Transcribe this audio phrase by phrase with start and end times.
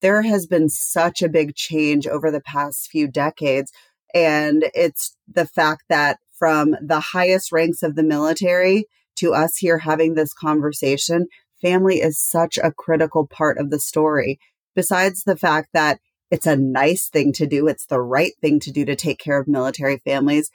[0.00, 3.72] there has been such a big change over the past few decades.
[4.14, 8.86] And it's the fact that from the highest ranks of the military
[9.16, 11.26] to us here having this conversation,
[11.60, 14.38] family is such a critical part of the story.
[14.74, 15.98] Besides the fact that
[16.30, 19.40] it's a nice thing to do, it's the right thing to do to take care
[19.40, 20.50] of military families.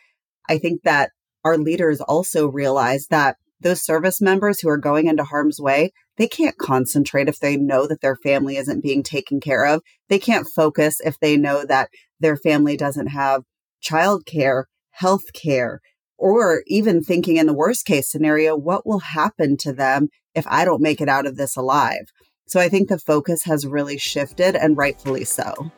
[0.49, 1.11] I think that
[1.43, 6.27] our leaders also realize that those service members who are going into harm's way, they
[6.27, 9.81] can't concentrate if they know that their family isn't being taken care of.
[10.07, 11.89] They can't focus if they know that
[12.19, 13.41] their family doesn't have
[13.83, 15.81] childcare, health care,
[16.19, 20.63] or even thinking in the worst case scenario, what will happen to them if I
[20.63, 22.11] don't make it out of this alive?
[22.45, 25.71] So I think the focus has really shifted and rightfully so.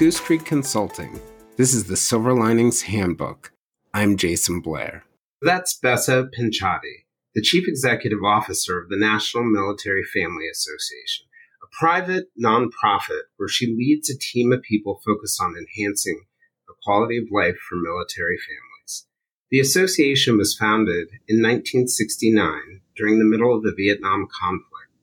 [0.00, 1.20] Goose Creek Consulting,
[1.58, 3.52] this is the Silver Linings Handbook.
[3.92, 5.04] I'm Jayson Blair.
[5.42, 11.26] That's Besa Pinchotti, the Chief Executive Officer of the National Military Family Association,
[11.62, 16.22] a private nonprofit where she leads a team of people focused on enhancing
[16.66, 19.06] the quality of life for military families.
[19.50, 24.96] The association was founded in 1969 during the middle of the Vietnam conflict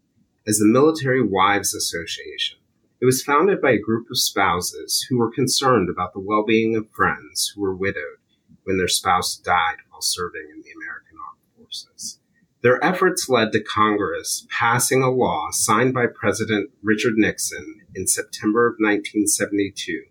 [0.47, 2.56] as the Military Wives Association
[2.99, 6.75] it was founded by a group of spouses who were concerned about the well being
[6.75, 8.17] of friends who were widowed
[8.63, 12.19] when their spouse died while serving in the American Armed Forces.
[12.61, 18.65] Their efforts led to Congress passing a law signed by President Richard Nixon in September
[18.65, 20.05] of 1972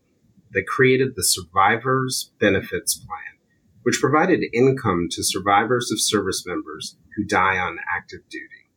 [0.52, 3.38] that created the Survivors Benefits Plan,
[3.82, 8.70] which provided income to survivors of service members who die on active duty.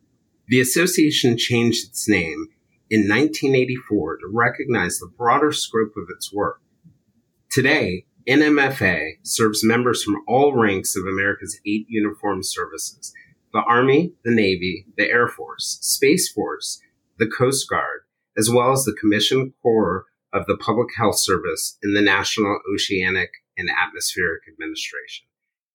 [0.48, 2.48] The association changed its name
[2.90, 6.62] in 1984 to recognize the broader scope of its work.
[7.52, 13.14] Today, NMFA serves members from all ranks of America's eight uniformed services
[13.52, 16.80] the Army, the Navy, the Air Force, Space Force,
[17.18, 18.02] the Coast Guard,
[18.38, 23.32] as well as the Commissioned Corps of the Public Health Service in the National Oceanic
[23.58, 25.26] and Atmospheric Administration.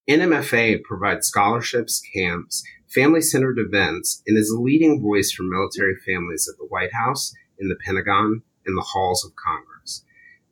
[0.08, 2.62] NMFA provides scholarships, camps,
[2.94, 7.34] family centered events, and is a leading voice for military families at the White House,
[7.58, 10.04] in the Pentagon, and the halls of Congress.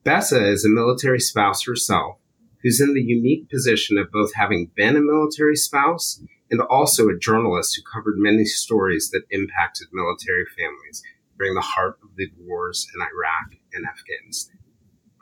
[0.05, 2.19] Besa is a military spouse herself
[2.63, 7.19] who's in the unique position of both having been a military spouse and also a
[7.19, 11.03] journalist who covered many stories that impacted military families
[11.39, 14.59] during the heart of the wars in Iraq and Afghanistan.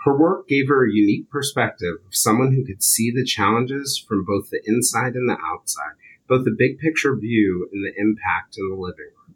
[0.05, 4.25] Her work gave her a unique perspective of someone who could see the challenges from
[4.25, 5.97] both the inside and the outside
[6.31, 9.35] both the big picture view and the impact in the living room.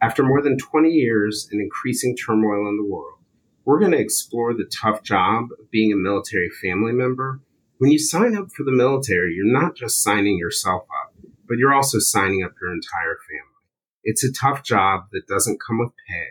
[0.00, 3.18] After more than 20 years and increasing turmoil in the world,
[3.66, 7.40] we're going to explore the tough job of being a military family member.
[7.76, 11.14] When you sign up for the military, you're not just signing yourself up,
[11.46, 13.60] but you're also signing up your entire family.
[14.02, 16.28] It's a tough job that doesn't come with pay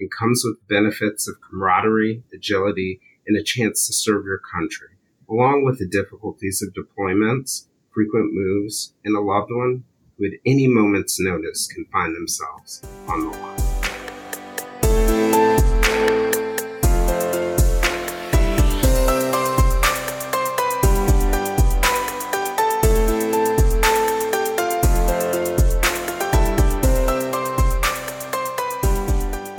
[0.00, 4.88] and comes with benefits of camaraderie, agility, and a chance to serve your country,
[5.30, 9.84] along with the difficulties of deployments frequent moves, and a loved one
[10.18, 13.58] who at any moment's notice can find themselves on the line.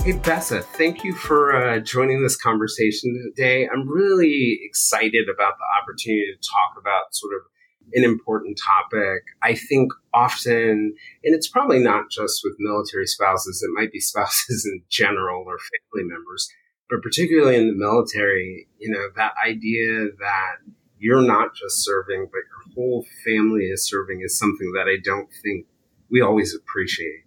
[0.03, 3.69] Hey, Besa, thank you for uh, joining this conversation today.
[3.69, 7.52] I'm really excited about the opportunity to talk about sort of
[7.93, 9.23] an important topic.
[9.41, 14.65] I think often, and it's probably not just with military spouses, it might be spouses
[14.65, 16.49] in general or family members,
[16.89, 20.55] but particularly in the military, you know, that idea that
[20.97, 25.29] you're not just serving, but your whole family is serving is something that I don't
[25.43, 25.65] think
[26.09, 27.23] we always appreciate.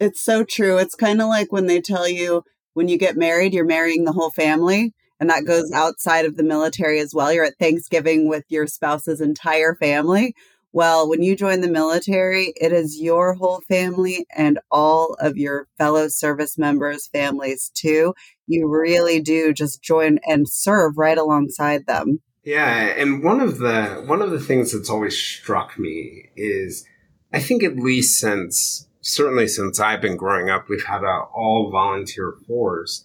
[0.00, 0.78] It's so true.
[0.78, 4.12] It's kind of like when they tell you when you get married, you're marrying the
[4.12, 7.32] whole family and that goes outside of the military as well.
[7.32, 10.34] You're at Thanksgiving with your spouse's entire family.
[10.72, 15.66] Well, when you join the military, it is your whole family and all of your
[15.78, 18.14] fellow service members' families too.
[18.46, 22.20] You really do just join and serve right alongside them.
[22.44, 26.86] Yeah, and one of the one of the things that's always struck me is
[27.32, 31.70] I think at least since certainly since I've been growing up, we've had a all
[31.70, 33.04] volunteer force.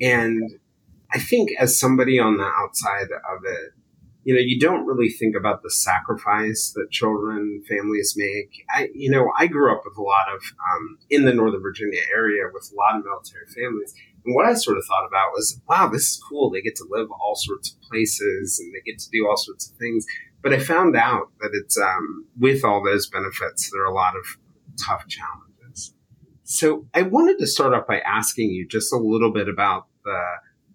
[0.00, 0.58] And
[1.14, 3.72] I think as somebody on the outside of it,
[4.24, 8.64] you know, you don't really think about the sacrifice that children, families make.
[8.74, 12.00] I, you know, I grew up with a lot of, um, in the Northern Virginia
[12.14, 13.94] area with a lot of military families.
[14.24, 16.50] And what I sort of thought about was, wow, this is cool.
[16.50, 19.70] They get to live all sorts of places and they get to do all sorts
[19.70, 20.06] of things.
[20.42, 24.16] But I found out that it's um, with all those benefits, there are a lot
[24.16, 24.24] of
[24.84, 25.94] tough challenges.
[26.44, 30.20] So I wanted to start off by asking you just a little bit about the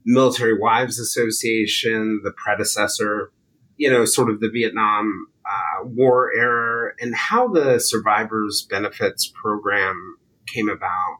[0.09, 3.31] Military Wives Association, the predecessor,
[3.77, 10.17] you know, sort of the Vietnam uh, War era, and how the Survivors Benefits Program
[10.47, 11.17] came about.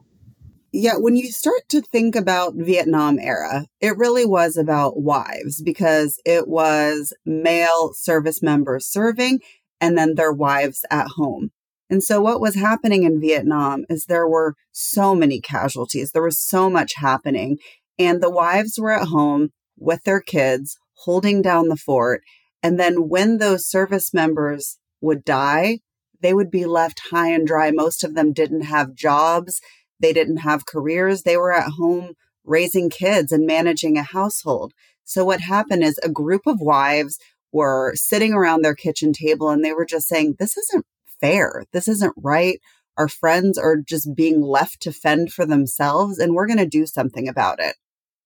[0.72, 6.20] Yeah, when you start to think about Vietnam era, it really was about wives because
[6.26, 9.40] it was male service members serving
[9.80, 11.52] and then their wives at home.
[11.92, 16.12] And so what was happening in Vietnam is there were so many casualties.
[16.12, 17.58] There was so much happening
[18.00, 22.22] and the wives were at home with their kids holding down the fort.
[22.64, 25.80] And then when those service members would die,
[26.22, 27.72] they would be left high and dry.
[27.72, 29.62] Most of them didn't have jobs.
[30.00, 31.24] They didn't have careers.
[31.24, 32.14] They were at home
[32.44, 34.74] raising kids and managing a household.
[35.04, 37.18] So what happened is a group of wives
[37.52, 40.86] were sitting around their kitchen table and they were just saying, this isn't
[41.22, 41.66] fair.
[41.74, 42.60] This isn't right.
[42.98, 46.86] Our friends are just being left to fend for themselves and we're going to do
[46.86, 47.76] something about it.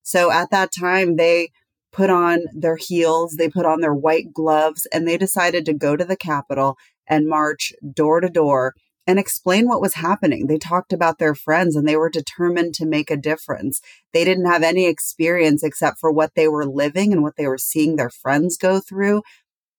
[0.04, 1.50] So at that time, they
[1.92, 5.96] put on their heels, they put on their white gloves, and they decided to go
[5.96, 8.74] to the Capitol and march door to door
[9.06, 10.46] and explain what was happening.
[10.46, 13.80] They talked about their friends and they were determined to make a difference.
[14.12, 17.58] They didn't have any experience except for what they were living and what they were
[17.58, 19.22] seeing their friends go through.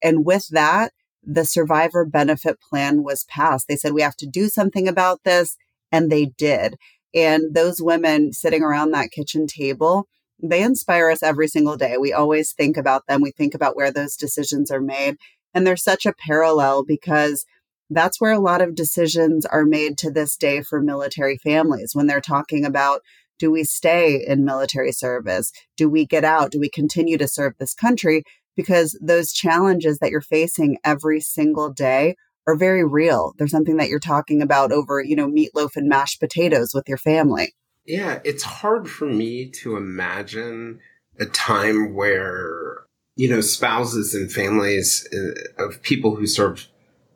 [0.04, 0.92] And with that,
[1.24, 3.68] the survivor benefit plan was passed.
[3.68, 5.58] They said, we have to do something about this.
[5.92, 6.76] And they did.
[7.16, 10.08] And those women sitting around that kitchen table,
[10.44, 11.98] they inspire us every single day.
[11.98, 13.22] We always think about them.
[13.22, 15.16] We think about where those decisions are made.
[15.54, 17.46] And there's such a parallel because
[17.90, 22.08] that's where a lot of decisions are made to this day for military families when
[22.08, 23.02] they're talking about
[23.38, 25.52] do we stay in military service?
[25.76, 26.52] Do we get out?
[26.52, 28.24] Do we continue to serve this country?
[28.56, 32.16] Because those challenges that you're facing every single day
[32.48, 33.34] are very real.
[33.38, 36.98] They're something that you're talking about over, you know, meatloaf and mashed potatoes with your
[36.98, 37.56] family.
[37.86, 40.80] Yeah, it's hard for me to imagine
[41.20, 46.68] a time where, you know, spouses and families uh, of people who served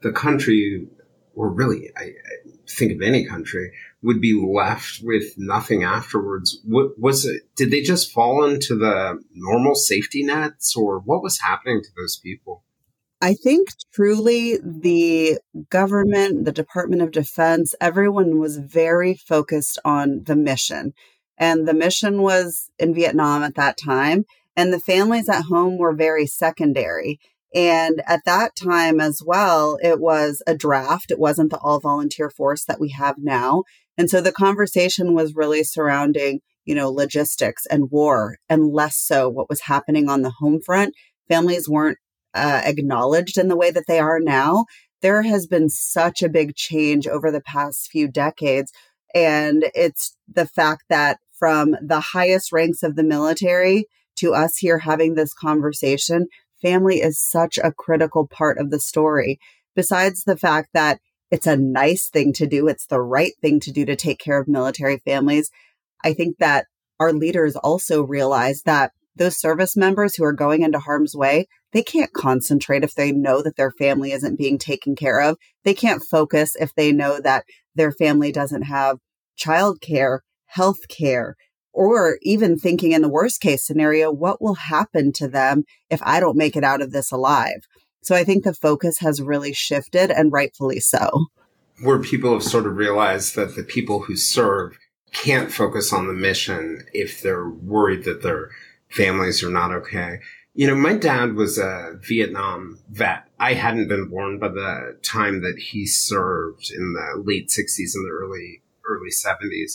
[0.02, 0.88] the country,
[1.36, 2.14] or really, I, I
[2.70, 3.72] think of any country,
[4.02, 6.60] would be left with nothing afterwards.
[6.64, 7.44] What was it?
[7.56, 12.18] Did they just fall into the normal safety nets, or what was happening to those
[12.18, 12.64] people?
[13.22, 15.40] I think truly the
[15.70, 20.94] government, the Department of Defense, everyone was very focused on the mission.
[21.38, 24.24] And the mission was in Vietnam at that time.
[24.56, 27.20] And the families at home were very secondary.
[27.54, 31.12] And at that time as well, it was a draft.
[31.12, 33.64] It wasn't the all volunteer force that we have now.
[33.98, 39.28] And so the conversation was really surrounding, you know, logistics and war and less so
[39.28, 40.94] what was happening on the home front.
[41.28, 41.98] Families weren't
[42.34, 44.66] uh, acknowledged in the way that they are now.
[45.02, 48.72] There has been such a big change over the past few decades.
[49.16, 53.86] And it's the fact that from the highest ranks of the military
[54.18, 56.28] to us here having this conversation,
[56.62, 59.40] family is such a critical part of the story.
[59.76, 61.00] Besides the fact that
[61.32, 64.40] it's a nice thing to do, it's the right thing to do to take care
[64.40, 65.50] of military families.
[66.04, 66.66] I think that
[67.00, 71.84] our leaders also realize that those service members who are going into harm's way, they
[71.84, 75.38] can't concentrate if they know that their family isn't being taken care of.
[75.64, 77.44] They can't focus if they know that
[77.76, 78.98] their family doesn't have
[79.40, 81.36] childcare, health care,
[81.72, 86.20] or even thinking in the worst case scenario, what will happen to them if I
[86.20, 87.68] don't make it out of this alive?
[88.02, 91.28] So I think the focus has really shifted and rightfully so.
[91.82, 94.78] Where people have sort of realized that the people who serve
[95.12, 98.50] can't focus on the mission if they're worried that their
[98.90, 100.20] families are not okay.
[100.54, 103.28] You know, my dad was a Vietnam vet.
[103.40, 108.06] I hadn't been born by the time that he served in the late 60s and
[108.06, 109.74] the early early 70s.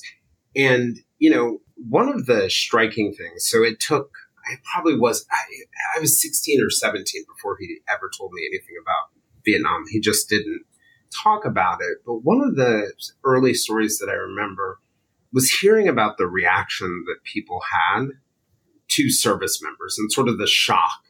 [0.57, 4.11] And, you know, one of the striking things, so it took,
[4.45, 8.75] I probably was, I, I was 16 or 17 before he ever told me anything
[8.81, 9.11] about
[9.45, 9.85] Vietnam.
[9.89, 10.65] He just didn't
[11.11, 11.99] talk about it.
[12.05, 12.93] But one of the
[13.25, 14.81] early stories that I remember
[15.33, 18.09] was hearing about the reaction that people had
[18.89, 21.05] to service members and sort of the shock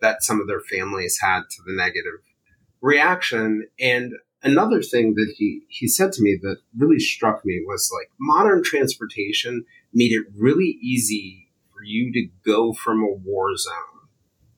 [0.00, 2.20] that some of their families had to the negative
[2.80, 3.66] reaction.
[3.80, 8.10] And another thing that he, he said to me that really struck me was like
[8.18, 13.72] modern transportation made it really easy for you to go from a war zone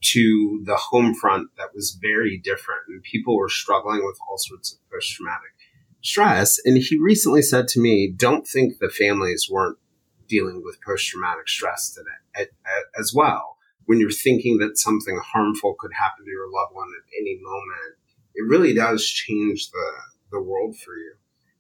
[0.03, 4.73] to the home front that was very different and people were struggling with all sorts
[4.73, 5.53] of post traumatic
[6.03, 6.59] stress.
[6.65, 9.79] And he recently said to me, don't think the families weren't
[10.31, 12.49] dealing with post traumatic stress today
[12.99, 13.57] as well.
[13.87, 17.97] When you're thinking that something harmful could happen to your loved one at any moment,
[18.35, 19.93] it really does change the,
[20.31, 21.15] the world for you.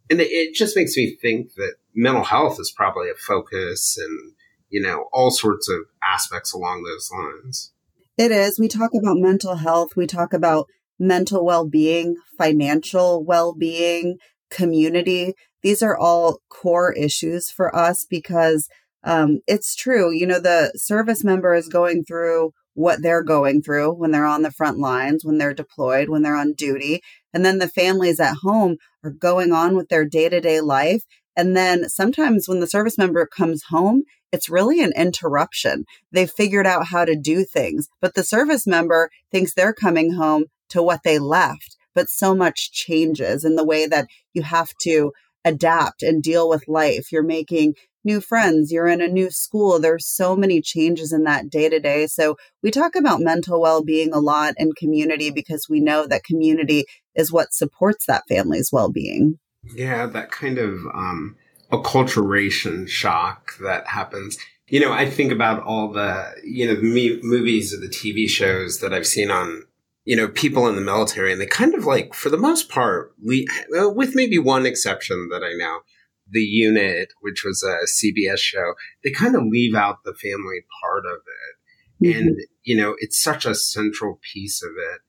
[0.08, 4.32] And it just makes me think that mental health is probably a focus and,
[4.68, 7.72] you know, all sorts of aspects along those lines.
[8.16, 8.58] It is.
[8.58, 9.90] We talk about mental health.
[9.96, 10.66] We talk about
[10.98, 14.18] mental well being, financial well being,
[14.50, 15.34] community.
[15.62, 18.68] These are all core issues for us because
[19.04, 20.12] um, it's true.
[20.12, 24.42] You know, the service member is going through what they're going through when they're on
[24.42, 27.00] the front lines, when they're deployed, when they're on duty.
[27.32, 31.02] And then the families at home are going on with their day to day life.
[31.36, 34.02] And then sometimes when the service member comes home,
[34.32, 35.84] it's really an interruption.
[36.12, 40.44] They've figured out how to do things, but the service member thinks they're coming home
[40.70, 41.76] to what they left.
[41.94, 45.12] But so much changes in the way that you have to
[45.44, 47.10] adapt and deal with life.
[47.10, 49.78] You're making new friends, you're in a new school.
[49.78, 52.06] There's so many changes in that day to day.
[52.06, 56.24] So we talk about mental well being a lot in community because we know that
[56.24, 59.38] community is what supports that family's well being.
[59.74, 61.36] Yeah, that kind of um,
[61.70, 64.38] acculturation shock that happens.
[64.68, 68.80] You know, I think about all the, you know, me- movies or the TV shows
[68.80, 69.64] that I've seen on
[70.04, 73.12] you know, people in the military, and they kind of like, for the most part,
[73.24, 75.80] we, with maybe one exception that I know,
[76.30, 81.04] the unit, which was a CBS show, they kind of leave out the family part
[81.06, 82.06] of it.
[82.06, 82.18] Mm-hmm.
[82.18, 85.00] And, you know, it's such a central piece of it.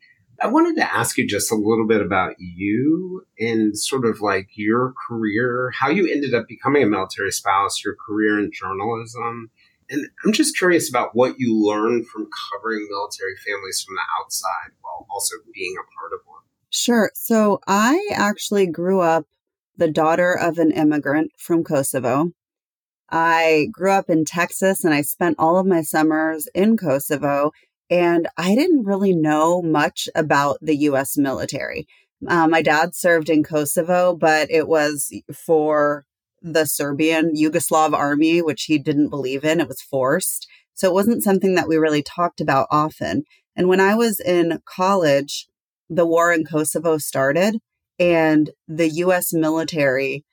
[0.43, 4.47] I wanted to ask you just a little bit about you and sort of like
[4.55, 9.51] your career, how you ended up becoming a military spouse, your career in journalism,
[9.91, 14.71] and I'm just curious about what you learned from covering military families from the outside
[14.81, 16.41] while also being a part of one.
[16.69, 17.11] Sure.
[17.13, 19.25] So I actually grew up
[19.75, 22.31] the daughter of an immigrant from Kosovo.
[23.09, 27.51] I grew up in Texas and I spent all of my summers in Kosovo.
[27.89, 31.85] And I didn't really know much about the US military.
[32.25, 36.05] Uh, my dad served in Kosovo, but it was for
[36.41, 39.59] the Serbian Yugoslav army, which he didn't believe in.
[39.59, 40.47] It was forced.
[40.73, 43.23] So it wasn't something that we really talked about often.
[43.55, 45.47] And when I was in college,
[45.89, 47.57] the war in Kosovo started
[47.99, 50.23] and the US military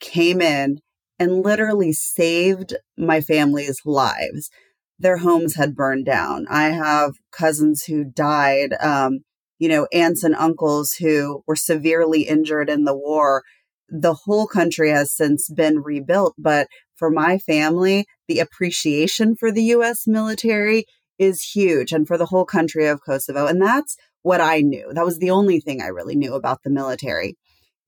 [0.00, 0.78] came in
[1.18, 4.50] and literally saved my family's lives.
[4.98, 6.46] Their homes had burned down.
[6.48, 9.20] I have cousins who died, um,
[9.58, 13.42] you know, aunts and uncles who were severely injured in the war
[13.88, 16.34] the whole country has since been rebuilt.
[16.38, 20.86] But for my family, the appreciation for the US military
[21.18, 23.46] is huge and for the whole country of Kosovo.
[23.46, 24.90] And that's what I knew.
[24.92, 27.36] That was the only thing I really knew about the military.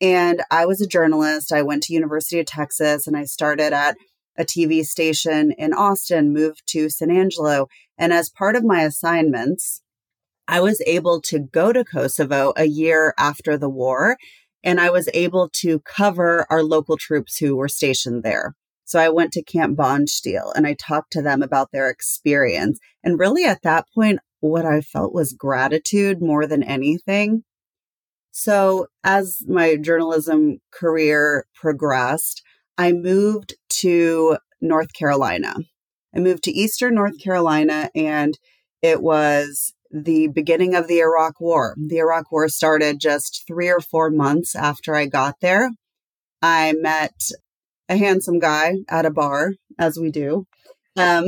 [0.01, 1.53] And I was a journalist.
[1.53, 3.97] I went to University of Texas and I started at
[4.39, 7.69] a TV station in Austin, moved to San Angelo.
[7.97, 9.83] And as part of my assignments,
[10.47, 14.17] I was able to go to Kosovo a year after the war
[14.67, 18.57] and I was able to cover our local troops who were stationed there.
[18.85, 22.81] So I went to Camp Bondsteel and I talked to them about their experience.
[23.05, 27.45] And really at that point, what I felt was gratitude more than anything.
[28.33, 32.43] So as my journalism career progressed,
[32.77, 35.55] I moved to North Carolina.
[36.15, 38.37] I moved to Eastern North Carolina and
[38.83, 39.75] it was
[40.05, 41.75] the beginning of the Iraq War.
[41.79, 45.71] The Iraq War started just three or four months after I got there.
[46.43, 47.31] I met
[47.89, 50.47] a handsome guy at a bar, as we do.
[50.97, 51.27] Um,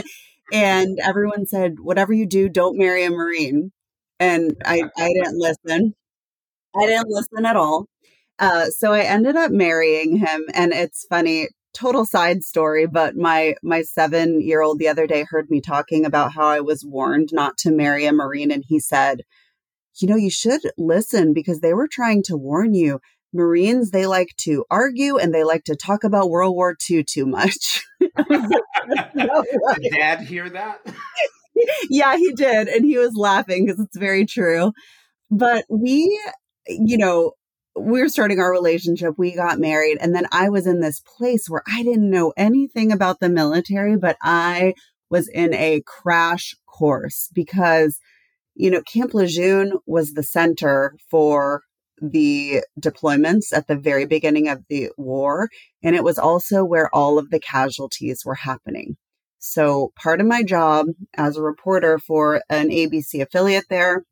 [0.52, 3.72] and everyone said, whatever you do, don't marry a Marine.
[4.18, 5.94] And I, I didn't listen.
[6.74, 7.86] I didn't listen at all.
[8.38, 10.44] Uh, so I ended up marrying him.
[10.54, 15.60] And it's funny, total side story, but my my 7-year-old the other day heard me
[15.60, 19.22] talking about how I was warned not to marry a marine and he said,
[20.00, 23.00] "You know, you should listen because they were trying to warn you.
[23.32, 27.26] Marines, they like to argue and they like to talk about World War II too
[27.26, 30.80] much." did dad hear that?
[31.90, 34.72] yeah, he did and he was laughing because it's very true.
[35.30, 36.18] But we
[36.68, 37.32] you know,
[37.78, 39.14] we were starting our relationship.
[39.16, 39.98] We got married.
[40.00, 43.96] And then I was in this place where I didn't know anything about the military,
[43.96, 44.74] but I
[45.10, 47.98] was in a crash course because,
[48.54, 51.62] you know, Camp Lejeune was the center for
[52.00, 55.48] the deployments at the very beginning of the war.
[55.82, 58.96] And it was also where all of the casualties were happening.
[59.38, 64.02] So part of my job as a reporter for an ABC affiliate there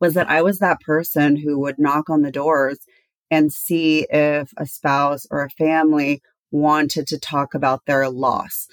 [0.00, 2.78] was that I was that person who would knock on the doors
[3.32, 6.20] and see if a spouse or a family
[6.50, 8.68] wanted to talk about their loss,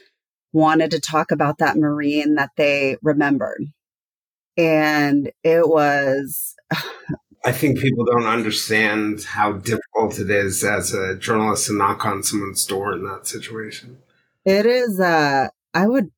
[0.51, 3.63] wanted to talk about that Marine that they remembered.
[4.57, 6.55] And it was.
[7.45, 12.21] I think people don't understand how difficult it is as a journalist to knock on
[12.21, 13.99] someone's door in that situation.
[14.43, 16.11] It is, uh, I would,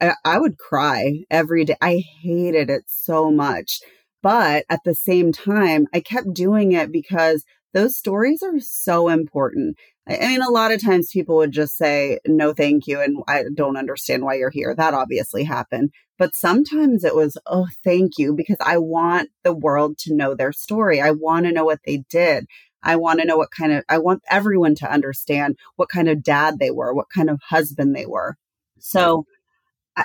[0.00, 1.74] I, I would cry every day.
[1.80, 3.80] I hated it so much.
[4.22, 7.44] But at the same time, I kept doing it because
[7.78, 9.76] those stories are so important.
[10.08, 13.00] I mean, a lot of times people would just say, no, thank you.
[13.00, 14.74] And I don't understand why you're here.
[14.74, 15.90] That obviously happened.
[16.18, 20.52] But sometimes it was, oh, thank you, because I want the world to know their
[20.52, 21.00] story.
[21.00, 22.46] I want to know what they did.
[22.82, 26.22] I want to know what kind of, I want everyone to understand what kind of
[26.22, 28.36] dad they were, what kind of husband they were.
[28.80, 29.24] So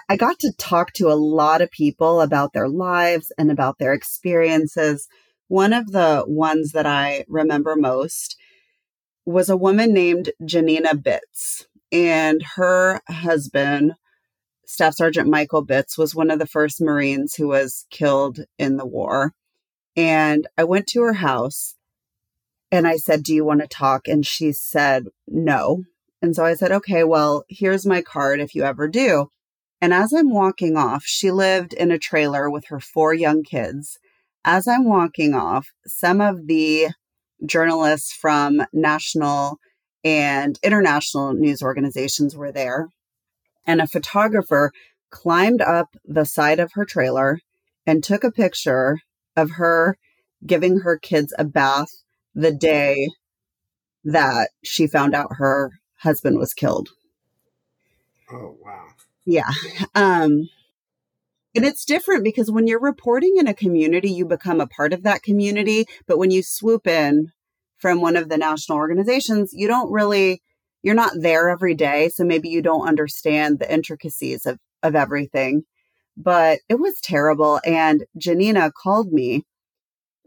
[0.09, 3.93] I got to talk to a lot of people about their lives and about their
[3.93, 5.07] experiences.
[5.53, 8.38] One of the ones that I remember most
[9.24, 13.93] was a woman named Janina Bitz, and her husband,
[14.65, 18.86] Staff Sergeant Michael Bitz, was one of the first Marines who was killed in the
[18.88, 19.33] war.
[19.95, 21.75] And I went to her house
[22.72, 24.07] and I said, Do you want to talk?
[24.07, 25.83] And she said, No.
[26.19, 29.27] And so I said, Okay, well, here's my card if you ever do.
[29.79, 34.00] And as I'm walking off, she lived in a trailer with her four young kids.
[34.45, 36.89] As I'm walking off, some of the
[37.45, 39.59] journalists from national
[40.03, 42.89] and international news organizations were there.
[43.65, 44.71] And a photographer
[45.09, 47.39] climbed up the side of her trailer
[47.88, 49.00] and took a picture
[49.35, 49.97] of her
[50.45, 51.89] giving her kids a bath
[52.35, 53.09] the day
[54.03, 56.89] that she found out her husband was killed.
[58.31, 58.88] Oh, wow.
[59.25, 59.51] Yeah.
[59.95, 60.50] Um,
[61.55, 65.03] and it's different because when you're reporting in a community, you become a part of
[65.03, 65.86] that community.
[66.07, 67.27] But when you swoop in
[67.77, 70.41] from one of the national organizations, you don't really,
[70.81, 72.10] you're not there every day.
[72.10, 75.63] So maybe you don't understand the intricacies of, of everything.
[76.17, 77.60] But it was terrible.
[77.65, 79.43] And Janina called me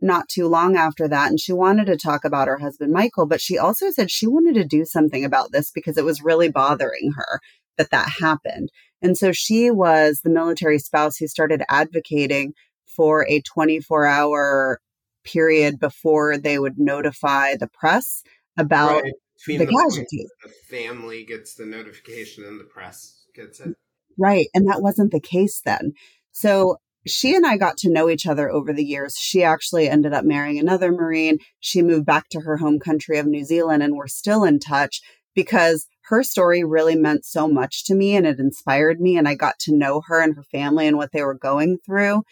[0.03, 3.41] not too long after that and she wanted to talk about her husband Michael but
[3.41, 7.13] she also said she wanted to do something about this because it was really bothering
[7.17, 7.41] her
[7.79, 8.71] that that happened
[9.03, 12.55] and so she was the military spouse who started advocating
[12.87, 14.81] for a 24 hour
[15.25, 18.23] period before they would notify the press
[18.57, 19.13] about right.
[19.47, 20.31] the, the casualties.
[20.43, 23.77] The family gets the notification and the press gets it.
[24.17, 24.47] Right.
[24.55, 25.93] And that wasn't the case then.
[26.33, 29.17] So she and I got to know each other over the years.
[29.17, 31.39] She actually ended up marrying another Marine.
[31.61, 35.03] She moved back to her home country of New Zealand and we're still in touch
[35.35, 39.17] because her story really meant so much to me and it inspired me.
[39.17, 42.23] And I got to know her and her family and what they were going through.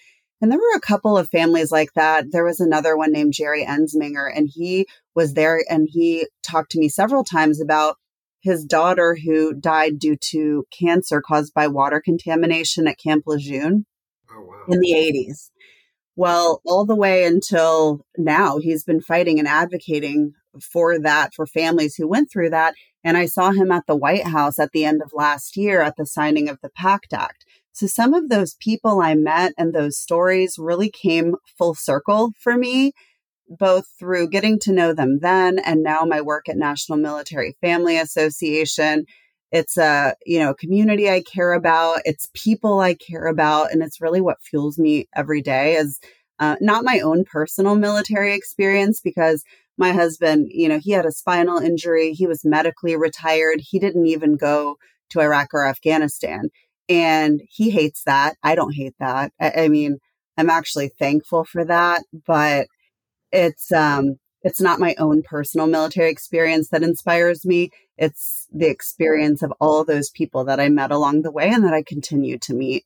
[0.41, 2.27] And there were a couple of families like that.
[2.31, 6.79] There was another one named Jerry Ensminger, and he was there and he talked to
[6.79, 7.97] me several times about
[8.43, 13.87] his daughter who died due to cancer caused by water contamination at Camp Lejeune
[14.31, 14.65] oh, wow.
[14.69, 15.51] in the 80s.
[16.15, 21.95] Well, all the way until now, he's been fighting and advocating for that for families
[21.97, 22.75] who went through that.
[23.05, 25.97] And I saw him at the White House at the end of last year at
[25.97, 27.45] the signing of the PACT Act.
[27.73, 32.57] So some of those people I met and those stories really came full circle for
[32.57, 32.93] me,
[33.49, 37.99] both through getting to know them then and now my work at National Military Family
[37.99, 39.05] Association.
[39.51, 42.01] It's a, you know, community I care about.
[42.05, 43.73] It's people I care about.
[43.73, 46.01] And it's really what fuels me every day is
[46.39, 49.45] uh, not my own personal military experience because
[49.77, 52.13] my husband, you know, he had a spinal injury.
[52.13, 53.61] He was medically retired.
[53.61, 54.77] He didn't even go
[55.11, 56.51] to Iraq or Afghanistan.
[56.89, 58.37] And he hates that.
[58.43, 59.33] I don't hate that.
[59.41, 59.99] I, I mean,
[60.37, 62.67] I'm actually thankful for that, but
[63.33, 67.71] it's, um, it's not my own personal military experience that inspires me.
[67.97, 71.73] It's the experience of all those people that I met along the way and that
[71.73, 72.85] I continue to meet.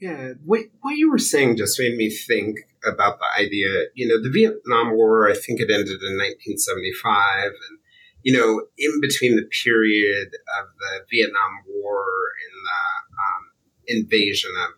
[0.00, 3.86] Yeah, what, what you were saying just made me think about the idea.
[3.94, 7.46] You know, the Vietnam War, I think it ended in 1975.
[7.46, 7.78] And,
[8.22, 10.28] you know, in between the period
[10.60, 12.04] of the Vietnam War
[12.46, 14.74] and the um, invasion of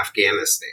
[0.00, 0.70] Afghanistan,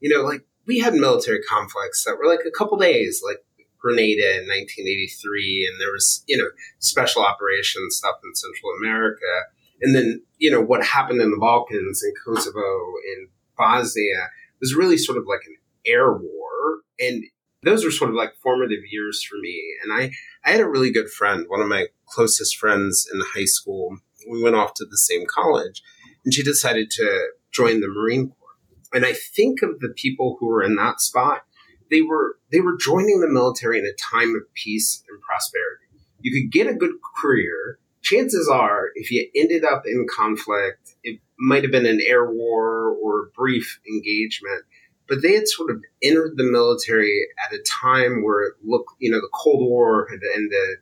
[0.00, 3.42] you know, like we had military conflicts that were like a couple days, like
[3.80, 5.70] Grenada in 1983.
[5.70, 9.48] And there was, you know, special operations stuff in Central America
[9.84, 14.96] and then, you know, what happened in the Balkans and Kosovo and Bosnia was really
[14.96, 16.80] sort of like an air war.
[16.98, 17.22] And
[17.62, 19.62] those were sort of like formative years for me.
[19.82, 20.10] And I,
[20.42, 23.98] I had a really good friend, one of my closest friends in high school.
[24.28, 25.82] We went off to the same college
[26.24, 28.94] and she decided to join the Marine Corps.
[28.94, 31.42] And I think of the people who were in that spot,
[31.90, 35.84] they were, they were joining the military in a time of peace and prosperity.
[36.20, 41.20] You could get a good career chances are, if you ended up in conflict, it
[41.38, 44.62] might have been an air war or a brief engagement,
[45.08, 49.10] but they had sort of entered the military at a time where it looked, you
[49.10, 50.78] know, the Cold War had ended,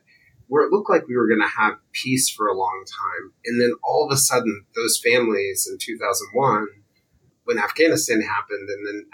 [0.47, 3.31] where it looked like we were going to have peace for a long time.
[3.45, 6.67] And then all of a sudden, those families in 2001,
[7.45, 9.05] when Afghanistan happened, and then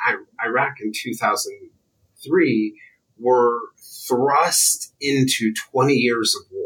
[0.45, 2.81] Iraq in 2003,
[3.17, 3.59] were
[4.07, 6.58] thrust into 20 years of war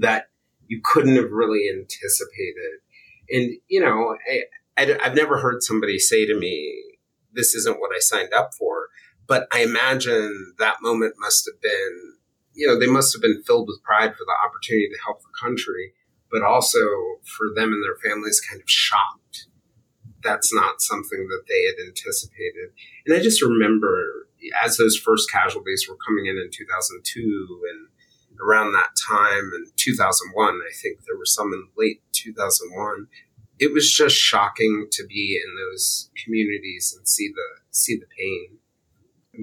[0.00, 0.28] that
[0.66, 2.80] you couldn't have really anticipated.
[3.30, 4.42] And, you know, I,
[4.76, 6.82] I, I've never heard somebody say to me,
[7.32, 8.88] this isn't what I signed up for.
[9.26, 12.14] But I imagine that moment must have been,
[12.52, 15.28] you know, they must have been filled with pride for the opportunity to help the
[15.40, 15.92] country,
[16.32, 16.80] but also
[17.24, 19.46] for them and their families kind of shocked.
[20.22, 22.70] That's not something that they had anticipated.
[23.06, 24.26] And I just remember
[24.64, 27.88] as those first casualties were coming in in 2002 and
[28.44, 33.08] around that time in 2001, I think there were some in late 2001.
[33.58, 38.58] It was just shocking to be in those communities and see the see the pain.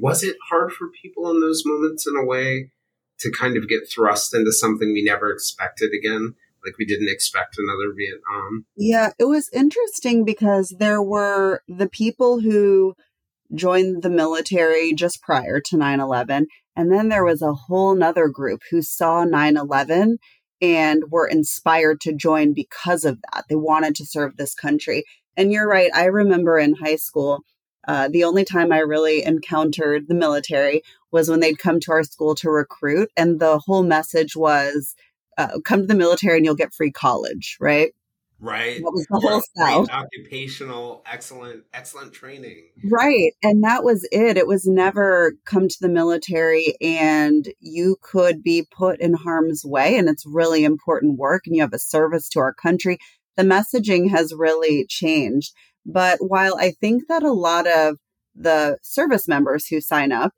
[0.02, 2.72] Was it hard for people in those moments in a way
[3.20, 6.36] to kind of get thrust into something we never expected again?
[6.66, 8.66] Like we didn't expect another Vietnam.
[8.76, 12.96] Yeah, it was interesting because there were the people who
[13.54, 16.48] joined the military just prior to 9 11.
[16.76, 20.18] And then there was a whole nother group who saw 9 11
[20.62, 23.46] and were inspired to join because of that.
[23.50, 25.04] They wanted to serve this country.
[25.36, 25.92] And you're right.
[25.94, 27.42] I remember in high school,
[27.88, 30.82] uh, the only time I really encountered the military
[31.12, 33.10] was when they'd come to our school to recruit.
[33.16, 34.96] And the whole message was
[35.38, 37.94] uh, come to the military and you'll get free college, right?
[38.39, 38.78] Right.
[38.78, 39.89] That was the whole South.
[39.89, 42.65] Occupational, excellent, excellent training.
[42.86, 43.34] Right.
[43.41, 44.38] And that was it.
[44.38, 49.97] It was never come to the military and you could be put in harm's way.
[49.97, 53.00] And it's really important work and you have a service to our country.
[53.38, 55.54] The messaging has really changed.
[55.86, 57.97] But while I think that a lot of
[58.36, 60.34] the service members who sign up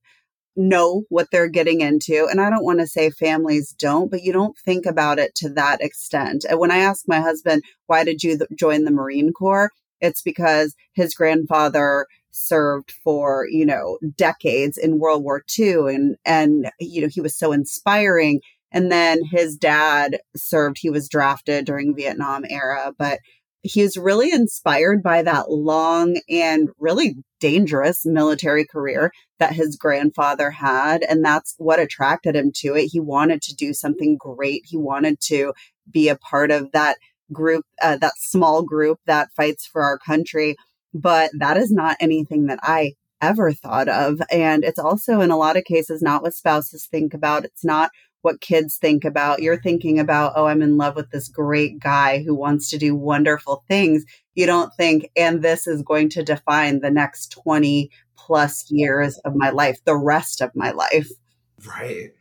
[0.60, 2.28] know what they're getting into.
[2.30, 5.50] And I don't want to say families don't, but you don't think about it to
[5.50, 6.45] that extent.
[6.48, 9.72] And when I ask my husband, why did you th- join the Marine Corps?
[10.02, 16.69] It's because his grandfather served for, you know, decades in World War II and and
[16.80, 18.41] you know, he was so inspiring.
[18.72, 23.19] And then his dad served, he was drafted during Vietnam era, but
[23.62, 30.52] he was really inspired by that long and really dangerous military career that his grandfather
[30.52, 31.04] had.
[31.04, 32.88] And that's what attracted him to it.
[32.88, 34.63] He wanted to do something great.
[34.65, 35.54] He wanted to
[35.91, 36.98] be a part of that
[37.34, 40.56] group, uh, that small group that fights for our country.
[40.93, 44.22] But that is not anything that I ever thought of.
[44.32, 47.43] And it's also in a lot of cases not what spouses think about.
[47.43, 49.41] It's not what kids think about.
[49.41, 52.95] You're thinking about, oh, I'm in love with this great guy who wants to do
[52.95, 54.03] wonderful things.
[54.36, 59.36] You don't think, and this is going to define the next 20 plus years of
[59.36, 61.10] my life, the rest of my life.
[61.65, 62.12] Right.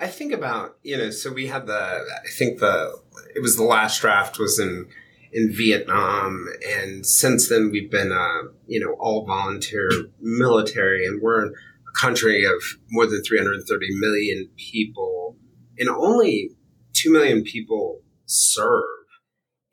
[0.00, 2.96] I think about, you know, so we had the, I think the,
[3.34, 4.86] it was the last draft was in,
[5.32, 6.46] in Vietnam.
[6.66, 9.88] And since then we've been, uh, you know, all volunteer
[10.20, 15.36] military and we're in a country of more than 330 million people
[15.78, 16.50] and only
[16.94, 18.84] 2 million people serve.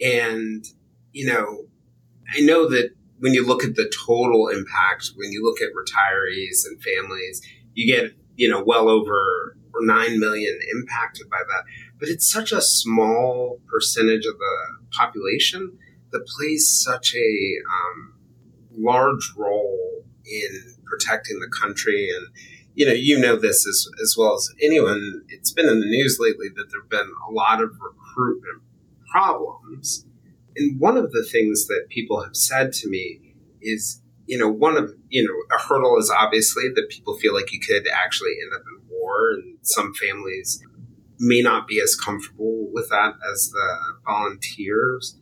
[0.02, 0.66] And,
[1.12, 1.66] you know,
[2.34, 6.66] I know that when you look at the total impact, when you look at retirees
[6.66, 7.42] and families,
[7.74, 11.64] you get, you know, well over 9 million impacted by that.
[12.00, 14.58] But it's such a small percentage of the
[14.92, 15.78] population
[16.12, 18.14] that plays such a um,
[18.78, 22.28] large role in protecting the country and
[22.76, 25.24] you know, you know this as, as well as anyone.
[25.30, 28.62] It's been in the news lately that there have been a lot of recruitment
[29.10, 30.06] problems.
[30.58, 34.76] And one of the things that people have said to me is, you know, one
[34.76, 38.54] of, you know, a hurdle is obviously that people feel like you could actually end
[38.54, 40.62] up in war, and some families
[41.18, 45.18] may not be as comfortable with that as the volunteers.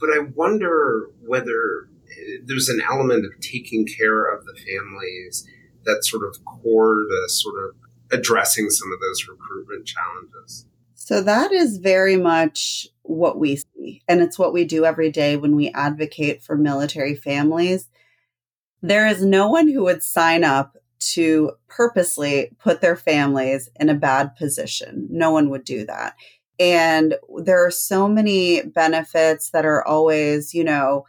[0.00, 5.46] But I wonder whether eh, there's an element of taking care of the families
[5.88, 7.74] that sort of core to sort of
[8.12, 10.66] addressing some of those recruitment challenges?
[10.94, 14.02] So that is very much what we see.
[14.06, 17.88] And it's what we do every day when we advocate for military families.
[18.82, 23.94] There is no one who would sign up to purposely put their families in a
[23.94, 25.06] bad position.
[25.10, 26.14] No one would do that.
[26.60, 31.06] And there are so many benefits that are always, you know,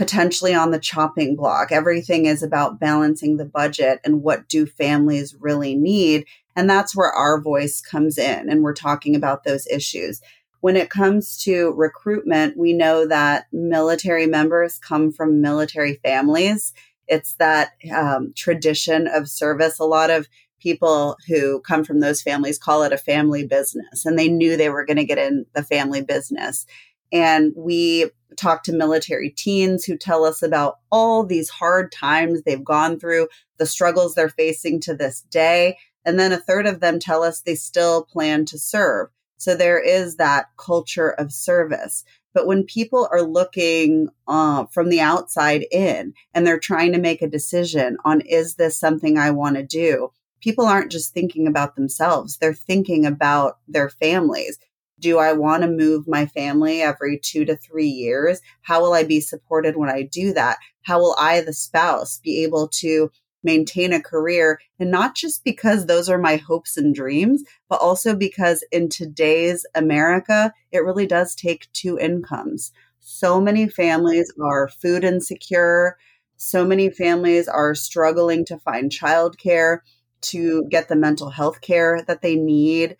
[0.00, 1.70] potentially on the chopping block.
[1.70, 6.24] Everything is about balancing the budget and what do families really need.
[6.56, 10.22] And that's where our voice comes in and we're talking about those issues.
[10.62, 16.72] when it comes to recruitment, we know that military members come from military families.
[17.06, 19.78] It's that um, tradition of service.
[19.78, 20.28] A lot of
[20.60, 24.70] people who come from those families call it a family business, and they knew they
[24.70, 26.66] were going to get in the family business.
[27.12, 32.64] And we talk to military teens who tell us about all these hard times they've
[32.64, 35.78] gone through, the struggles they're facing to this day.
[36.04, 39.08] And then a third of them tell us they still plan to serve.
[39.36, 42.04] So there is that culture of service.
[42.32, 47.22] But when people are looking uh, from the outside in and they're trying to make
[47.22, 50.10] a decision on, is this something I want to do?
[50.40, 52.38] People aren't just thinking about themselves.
[52.38, 54.58] They're thinking about their families
[55.00, 58.40] do I want to move my family every two to three years?
[58.62, 60.58] How will I be supported when I do that?
[60.82, 63.10] How will I, the spouse, be able to
[63.42, 64.60] maintain a career?
[64.78, 69.66] And not just because those are my hopes and dreams, but also because in today's
[69.74, 72.72] America, it really does take two incomes.
[73.00, 75.96] So many families are food insecure.
[76.36, 79.78] So many families are struggling to find childcare,
[80.22, 82.96] to get the mental health care that they need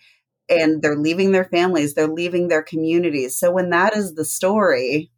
[0.51, 3.37] and they're leaving their families, they're leaving their communities.
[3.37, 5.11] So when that is the story,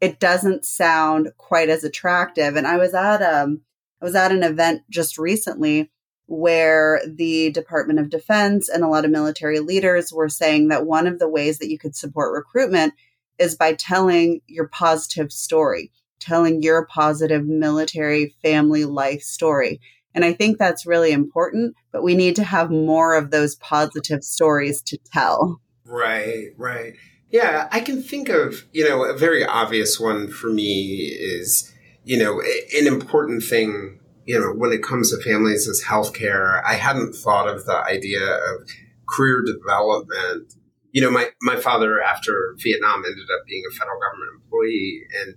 [0.00, 2.56] it doesn't sound quite as attractive.
[2.56, 3.62] And I was at um
[4.00, 5.90] I was at an event just recently
[6.26, 11.06] where the Department of Defense and a lot of military leaders were saying that one
[11.06, 12.94] of the ways that you could support recruitment
[13.38, 19.80] is by telling your positive story, telling your positive military family life story.
[20.14, 24.24] And I think that's really important, but we need to have more of those positive
[24.24, 25.60] stories to tell.
[25.84, 26.94] Right, right.
[27.30, 31.72] Yeah, I can think of, you know, a very obvious one for me is,
[32.04, 36.62] you know, an important thing, you know, when it comes to families is healthcare.
[36.64, 38.68] I hadn't thought of the idea of
[39.08, 40.54] career development.
[40.92, 45.34] You know, my, my father after Vietnam ended up being a federal government employee and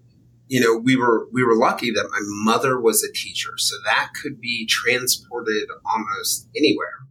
[0.52, 4.10] you know, we were we were lucky that my mother was a teacher, so that
[4.22, 7.08] could be transported almost anywhere.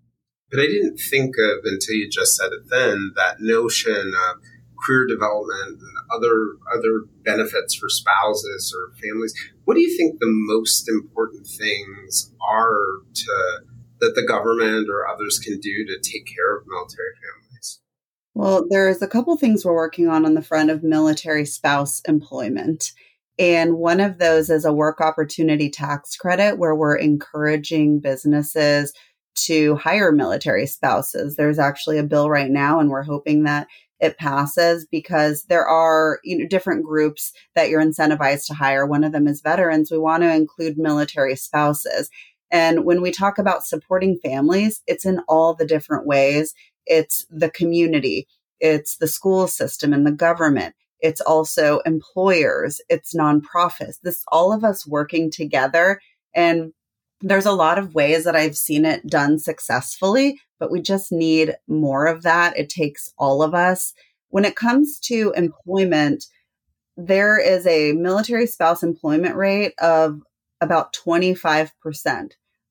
[0.50, 4.42] But I didn't think of until you just said it then that notion of
[4.84, 9.32] career development and other other benefits for spouses or families.
[9.64, 13.60] What do you think the most important things are to
[14.00, 17.80] that the government or others can do to take care of military families?
[18.34, 22.92] Well, there's a couple things we're working on on the front of military spouse employment.
[23.40, 28.92] And one of those is a work opportunity tax credit where we're encouraging businesses
[29.46, 31.36] to hire military spouses.
[31.36, 33.66] There's actually a bill right now, and we're hoping that
[33.98, 38.84] it passes because there are you know different groups that you're incentivized to hire.
[38.84, 39.90] One of them is veterans.
[39.90, 42.10] We want to include military spouses.
[42.50, 46.52] And when we talk about supporting families, it's in all the different ways.
[46.84, 54.00] It's the community, it's the school system and the government, it's also employers, it's nonprofits.
[54.02, 56.00] This all of us working together.
[56.34, 56.72] And
[57.20, 61.54] there's a lot of ways that I've seen it done successfully, but we just need
[61.68, 62.56] more of that.
[62.56, 63.92] It takes all of us.
[64.28, 66.24] When it comes to employment,
[66.96, 70.20] there is a military spouse employment rate of
[70.60, 71.70] about 25%.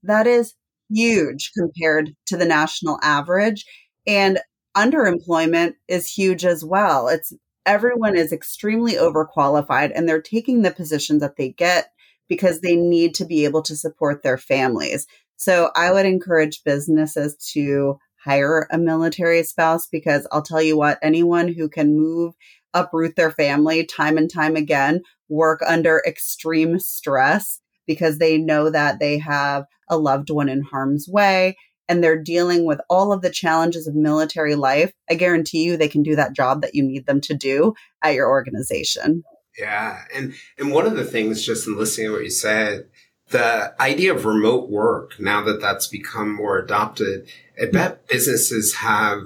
[0.04, 0.54] That is
[0.90, 3.66] huge compared to the national average.
[4.08, 4.40] And
[4.76, 7.08] underemployment is huge as well.
[7.08, 7.34] It's
[7.66, 11.92] everyone is extremely overqualified and they're taking the positions that they get
[12.28, 15.08] because they need to be able to support their families.
[15.36, 21.00] So I would encourage businesses to hire a military spouse because I'll tell you what,
[21.02, 22.34] anyone who can move,
[22.74, 29.00] uproot their family time and time again, work under extreme stress because they know that
[29.00, 31.56] they have a loved one in harm's way
[31.90, 35.90] and they're dealing with all of the challenges of military life, I guarantee you they
[35.90, 39.24] can do that job that you need them to do at your organization.
[39.58, 40.04] Yeah.
[40.16, 42.88] And and one of the things just in listening to what you said,
[43.30, 47.28] the idea of remote work, now that that's become more adopted,
[47.62, 49.24] I bet businesses have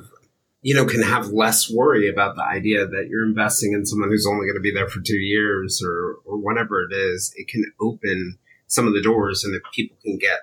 [0.63, 4.25] you know, can have less worry about the idea that you're investing in someone who's
[4.25, 7.33] only going to be there for two years or, or whatever it is.
[7.35, 10.39] It can open some of the doors and if people can get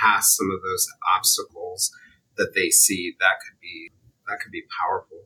[0.00, 1.92] past some of those obstacles
[2.36, 3.90] that they see, that could be
[4.28, 5.18] that could be powerful.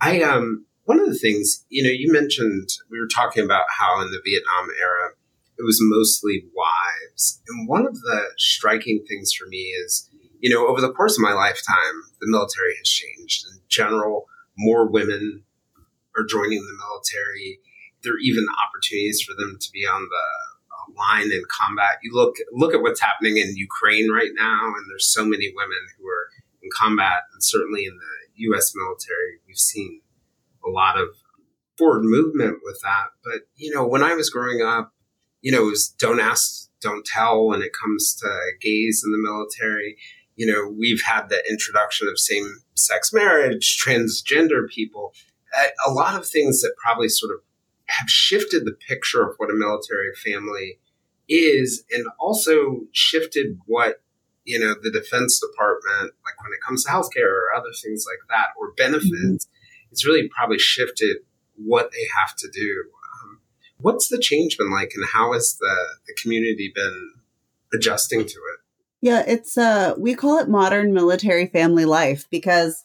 [0.00, 4.00] I um one of the things you know you mentioned we were talking about how
[4.00, 5.10] in the Vietnam era
[5.58, 10.66] it was mostly wives, and one of the striking things for me is you know
[10.66, 13.46] over the course of my lifetime the military has changed.
[13.52, 14.26] In general,
[14.56, 15.44] more women
[16.16, 17.60] are joining the military.
[18.02, 20.55] There are even opportunities for them to be on the
[20.94, 21.98] line in combat.
[22.02, 25.78] You look look at what's happening in Ukraine right now, and there's so many women
[25.98, 26.28] who are
[26.62, 28.72] in combat, and certainly in the U.S.
[28.74, 30.02] military, we've seen
[30.64, 31.08] a lot of
[31.78, 33.06] forward movement with that.
[33.24, 34.92] But, you know, when I was growing up,
[35.40, 38.28] you know, it was don't ask, don't tell when it comes to
[38.60, 39.96] gays in the military.
[40.34, 45.14] You know, we've had the introduction of same sex marriage, transgender people,
[45.86, 47.40] a lot of things that probably sort of
[47.88, 50.78] have shifted the picture of what a military family
[51.28, 54.02] is and also shifted what
[54.44, 58.28] you know the defense department like when it comes to healthcare or other things like
[58.28, 59.90] that or benefits mm-hmm.
[59.90, 61.18] it's really probably shifted
[61.56, 62.84] what they have to do
[63.22, 63.40] um,
[63.78, 67.12] what's the change been like and how has the, the community been
[67.74, 68.60] adjusting to it
[69.00, 72.84] yeah it's uh we call it modern military family life because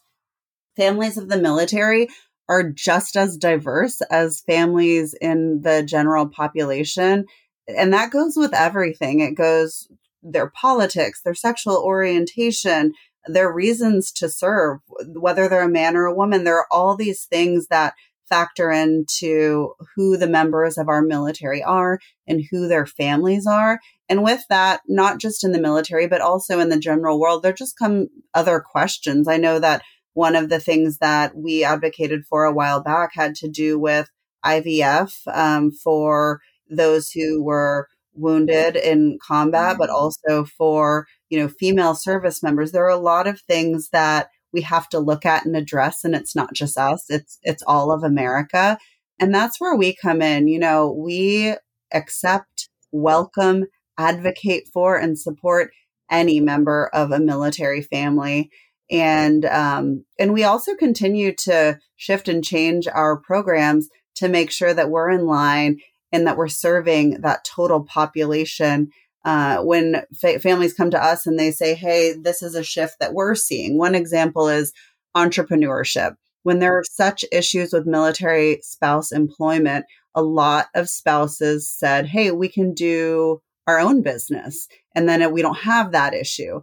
[0.76, 2.08] families of the military
[2.52, 7.26] are just as diverse as families in the general population.
[7.66, 9.22] And that goes with everything.
[9.22, 9.88] It goes
[10.22, 12.92] their politics, their sexual orientation,
[13.26, 16.44] their reasons to serve, whether they're a man or a woman.
[16.44, 17.94] There are all these things that
[18.28, 23.80] factor into who the members of our military are and who their families are.
[24.10, 27.54] And with that, not just in the military, but also in the general world, there
[27.54, 29.30] just come other questions.
[29.30, 29.84] I know that
[30.14, 34.10] one of the things that we advocated for a while back had to do with
[34.46, 39.96] IVF um, for those who were wounded in combat, but mm-hmm.
[39.96, 42.72] also for you know female service members.
[42.72, 46.16] There are a lot of things that we have to look at and address, and
[46.16, 48.78] it's not just us; it's it's all of America,
[49.20, 50.48] and that's where we come in.
[50.48, 51.56] You know, we
[51.94, 53.66] accept, welcome,
[53.98, 55.72] advocate for, and support
[56.10, 58.50] any member of a military family
[58.92, 64.74] and um, and we also continue to shift and change our programs to make sure
[64.74, 65.80] that we're in line
[66.12, 68.90] and that we're serving that total population.
[69.24, 72.96] Uh, when fa- families come to us and they say hey this is a shift
[73.00, 73.78] that we're seeing.
[73.78, 74.74] One example is
[75.16, 76.16] entrepreneurship.
[76.44, 82.32] When there are such issues with military spouse employment a lot of spouses said hey
[82.32, 86.62] we can do our own business and then we don't have that issue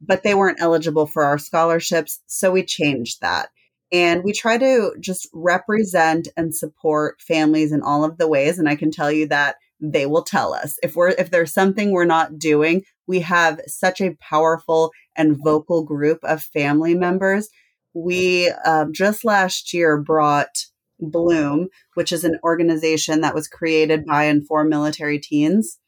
[0.00, 2.20] but they weren't eligible for our scholarships.
[2.26, 3.50] So we changed that.
[3.92, 8.58] And we try to just represent and support families in all of the ways.
[8.58, 11.90] And I can tell you that they will tell us if we're if there's something
[11.92, 12.82] we're not doing.
[13.06, 17.48] We have such a powerful and vocal group of family members.
[17.94, 20.64] We uh, just last year brought
[20.98, 25.78] Bloom, which is an organization that was created by and for military teens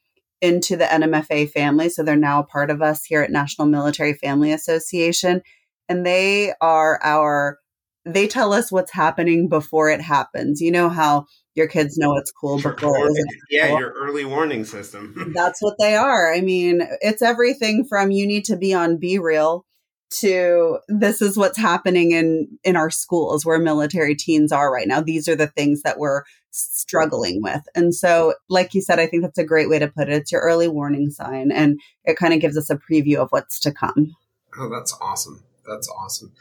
[0.40, 1.88] into the NMFA family.
[1.88, 5.42] So they're now a part of us here at National Military Family Association.
[5.88, 7.58] And they are our,
[8.04, 10.60] they tell us what's happening before it happens.
[10.60, 13.80] You know how your kids know it's cool before it Yeah, cool?
[13.80, 15.32] your early warning system.
[15.34, 16.32] That's what they are.
[16.32, 19.62] I mean, it's everything from you need to be on BeReal
[20.10, 25.02] to this is what's happening in in our schools where military teens are right now
[25.02, 26.22] these are the things that we're
[26.58, 27.62] struggling with.
[27.74, 30.14] And so like you said i think that's a great way to put it.
[30.14, 33.60] It's your early warning sign and it kind of gives us a preview of what's
[33.60, 34.14] to come.
[34.58, 35.44] Oh that's awesome.
[35.66, 36.32] That's awesome.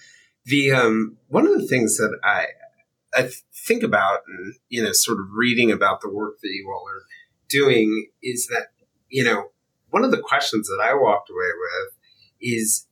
[0.45, 2.47] The um one of the things that i
[3.15, 6.85] i think about and you know sort of reading about the work that you all
[6.87, 7.03] are
[7.49, 8.67] doing is that
[9.09, 9.49] you know
[9.89, 11.93] one of the questions that i walked away with
[12.41, 12.87] is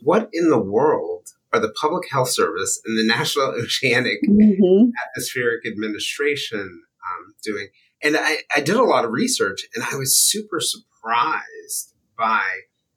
[0.00, 4.90] what in the world are the Public Health Service and the National Oceanic mm-hmm.
[5.08, 7.68] Atmospheric Administration um, doing?
[8.02, 12.42] And I, I did a lot of research and I was super surprised by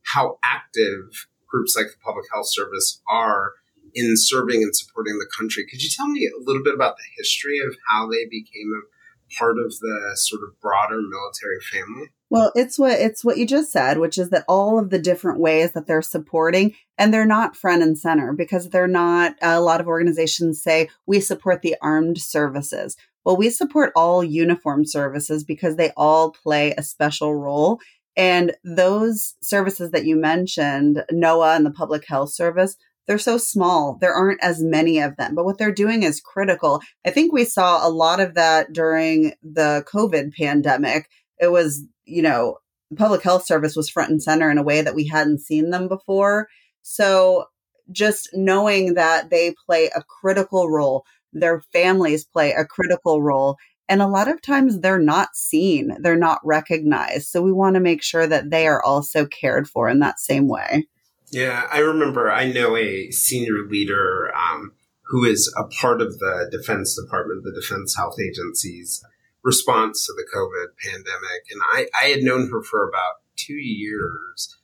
[0.04, 3.54] how active groups like the Public Health Service are
[3.94, 5.66] in serving and supporting the country.
[5.70, 8.95] Could you tell me a little bit about the history of how they became a
[9.38, 12.10] part of the sort of broader military family?
[12.30, 15.40] Well, it's what it's what you just said, which is that all of the different
[15.40, 19.82] ways that they're supporting and they're not front and center because they're not a lot
[19.82, 22.98] of organizations say we support the armed services.
[23.24, 27.80] Well, we support all uniform services because they all play a special role
[28.16, 33.98] and those services that you mentioned, NOAA and the Public Health Service, they're so small.
[34.02, 36.82] There aren't as many of them, but what they're doing is critical.
[37.06, 41.10] I think we saw a lot of that during the COVID pandemic.
[41.40, 42.58] It was you know,
[42.90, 45.72] the public health service was front and center in a way that we hadn't seen
[45.72, 46.48] them before.
[46.82, 47.46] So
[47.92, 53.58] just knowing that they play a critical role, their families play a critical role.
[53.88, 57.28] And a lot of times they're not seen, they're not recognized.
[57.28, 60.48] So we want to make sure that they are also cared for in that same
[60.48, 60.88] way.
[61.36, 64.72] Yeah, I remember I know a senior leader um,
[65.08, 69.04] who is a part of the Defense Department, the Defense Health Agency's
[69.44, 71.44] response to the COVID pandemic.
[71.52, 74.56] And I, I had known her for about two years.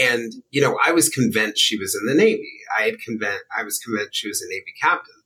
[0.00, 2.60] And, you know, I was convinced she was in the Navy.
[2.78, 5.22] I had convinced, I was convinced she was a Navy captain.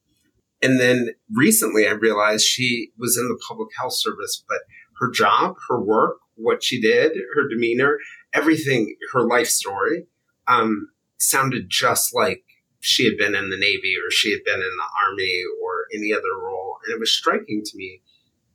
[0.60, 4.58] And then recently I realized she was in the public health service, but
[4.98, 7.98] her job, her work, what she did, her demeanor,
[8.34, 10.08] everything, her life story,
[10.48, 12.44] um, sounded just like
[12.80, 16.12] she had been in the Navy or she had been in the Army or any
[16.12, 16.78] other role.
[16.84, 18.00] And it was striking to me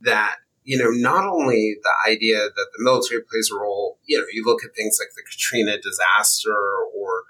[0.00, 4.26] that, you know, not only the idea that the military plays a role, you know,
[4.32, 6.56] you look at things like the Katrina disaster
[6.94, 7.24] or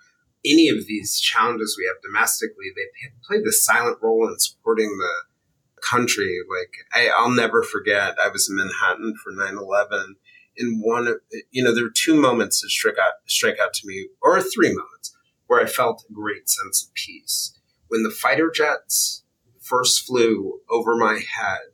[0.44, 5.82] any of these challenges we have domestically, they play this silent role in supporting the
[5.82, 6.38] country.
[6.48, 10.16] Like, I, I'll never forget, I was in Manhattan for 9 11.
[10.59, 11.16] And one,
[11.50, 14.68] you know, there were two moments that strike out, strike out to me, or three
[14.68, 17.59] moments where I felt a great sense of peace.
[17.88, 19.24] When the fighter jets
[19.61, 21.68] first flew over my head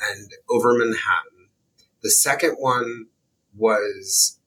[0.00, 1.48] and over Manhattan,
[2.02, 3.06] the second one
[3.56, 4.38] was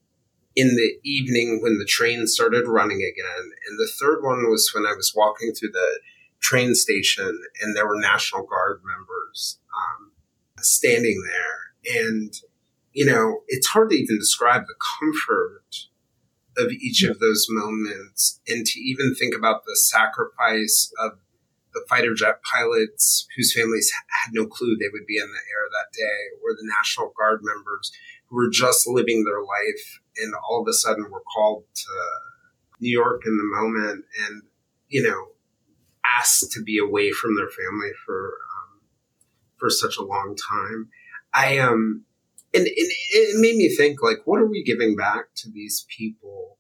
[0.56, 3.52] in the evening when the train started running again.
[3.68, 6.00] And the third one was when I was walking through the
[6.40, 10.12] train station and there were National Guard members um,
[10.60, 11.98] standing there.
[12.00, 12.34] And,
[12.94, 15.88] you know, it's hard to even describe the comfort
[16.58, 21.14] of each of those moments and to even think about the sacrifice of
[21.74, 25.70] the fighter jet pilots whose families had no clue they would be in the air
[25.72, 27.94] that day or the National Guard members
[28.28, 31.90] who were just living their life and all of a sudden were called to
[32.82, 34.42] New York in the moment and,
[34.90, 35.28] you know,
[36.20, 38.82] asked to be away from their family for, um,
[39.58, 40.90] for such a long time.
[41.34, 42.04] I, um,
[42.54, 46.58] and, and, it made me think like, what are we giving back to these people?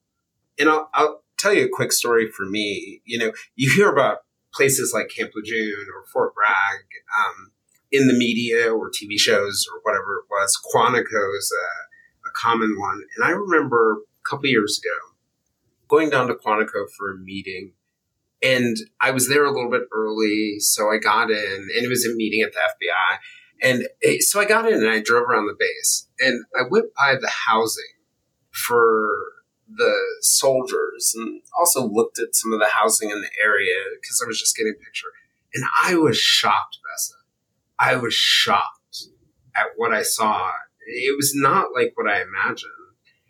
[0.57, 3.01] And I'll, I'll tell you a quick story for me.
[3.05, 4.19] You know, you hear about
[4.53, 6.85] places like Camp Lejeune or Fort Bragg
[7.19, 7.51] um,
[7.91, 10.57] in the media or TV shows or whatever it was.
[10.73, 13.01] Quantico is a, a common one.
[13.15, 15.11] And I remember a couple years ago
[15.91, 17.73] going down to Quantico for a meeting.
[18.41, 22.07] And I was there a little bit early, so I got in, and it was
[22.07, 23.19] a meeting at the FBI.
[23.61, 23.87] And
[24.19, 27.31] so I got in and I drove around the base and I went by the
[27.47, 27.83] housing
[28.49, 29.13] for
[29.73, 34.27] the soldiers and also looked at some of the housing in the area because I
[34.27, 35.07] was just getting a picture.
[35.53, 37.15] And I was shocked, Besa.
[37.79, 39.05] I was shocked
[39.55, 40.51] at what I saw.
[40.85, 42.71] It was not like what I imagined.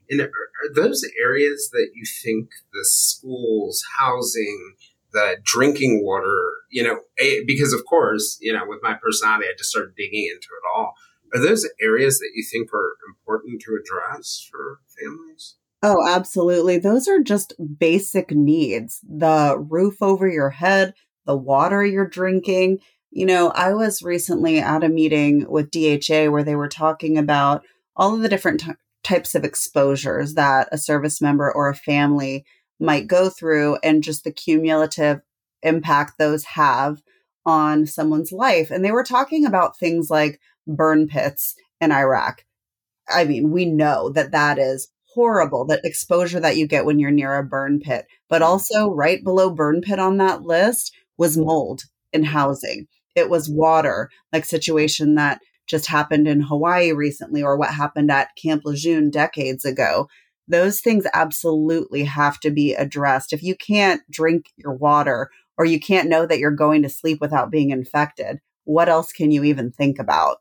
[0.09, 0.29] And are
[0.75, 4.75] those areas that you think the schools, housing,
[5.13, 6.99] the drinking water, you know,
[7.45, 10.93] because of course, you know, with my personality, I just started digging into it all.
[11.33, 15.55] Are those areas that you think are important to address for families?
[15.83, 16.77] Oh, absolutely.
[16.77, 18.99] Those are just basic needs.
[19.03, 20.93] The roof over your head,
[21.25, 22.79] the water you're drinking.
[23.09, 27.63] You know, I was recently at a meeting with DHA where they were talking about
[27.95, 28.71] all of the different t-
[29.03, 32.45] types of exposures that a service member or a family
[32.79, 35.21] might go through and just the cumulative
[35.63, 37.01] impact those have
[37.45, 38.71] on someone's life.
[38.71, 42.45] And they were talking about things like burn pits in Iraq.
[43.09, 47.11] I mean, we know that that is horrible, that exposure that you get when you're
[47.11, 48.05] near a burn pit.
[48.29, 48.45] But mm.
[48.45, 51.83] also, right below burn pit on that list was mold
[52.13, 52.87] in housing.
[53.15, 58.29] It was water, like situation that just happened in Hawaii recently, or what happened at
[58.41, 60.07] Camp Lejeune decades ago
[60.51, 63.33] those things absolutely have to be addressed.
[63.33, 67.19] If you can't drink your water or you can't know that you're going to sleep
[67.21, 70.37] without being infected, what else can you even think about?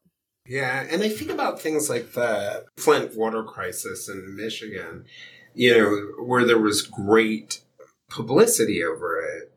[0.46, 5.04] Yeah, and I think about things like the Flint water crisis in Michigan,
[5.54, 7.62] you know, where there was great
[8.08, 9.52] publicity over it.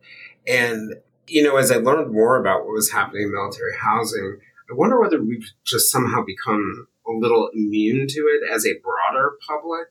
[0.48, 0.96] And,
[1.28, 4.40] you know, as I learned more about what was happening in military housing,
[4.70, 9.32] I wonder whether we've just somehow become a little immune to it as a broader
[9.48, 9.88] public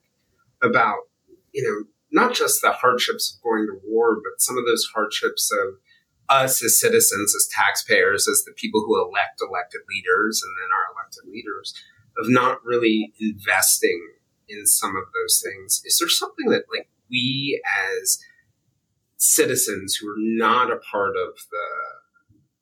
[0.63, 1.09] about,
[1.53, 5.51] you know, not just the hardships of going to war, but some of those hardships
[5.53, 5.75] of
[6.29, 10.95] us as citizens, as taxpayers, as the people who elect elected leaders and then our
[10.95, 11.75] elected leaders,
[12.19, 14.13] of not really investing
[14.49, 15.83] in some of those things.
[15.85, 17.61] Is there something that like we
[18.01, 18.19] as
[19.17, 21.67] citizens who are not a part of the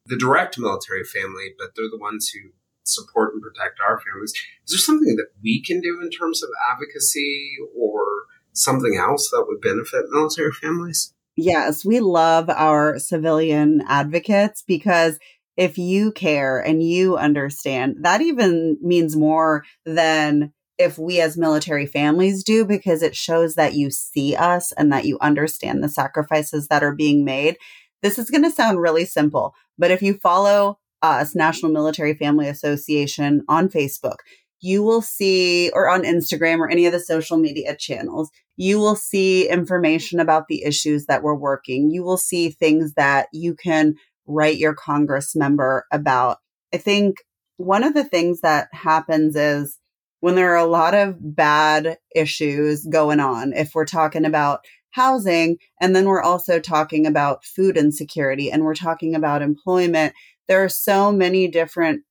[0.06, 2.50] the direct military family, but they're the ones who
[2.82, 4.32] support and protect our families.
[4.64, 9.44] Is there something that we can do in terms of advocacy or something else that
[9.46, 11.14] would benefit military families?
[11.36, 15.18] Yes, we love our civilian advocates because
[15.56, 21.86] if you care and you understand, that even means more than if we as military
[21.86, 26.68] families do because it shows that you see us and that you understand the sacrifices
[26.68, 27.58] that are being made.
[28.02, 32.48] This is going to sound really simple, but if you follow us, National Military Family
[32.48, 34.16] Association, on Facebook,
[34.60, 38.96] you will see, or on Instagram or any of the social media channels, you will
[38.96, 41.90] see information about the issues that we're working.
[41.90, 43.94] You will see things that you can
[44.26, 46.38] write your Congress member about.
[46.72, 47.16] I think
[47.56, 49.78] one of the things that happens is
[50.20, 55.56] when there are a lot of bad issues going on, if we're talking about housing,
[55.80, 60.12] and then we're also talking about food insecurity and we're talking about employment,
[60.48, 62.02] there are so many different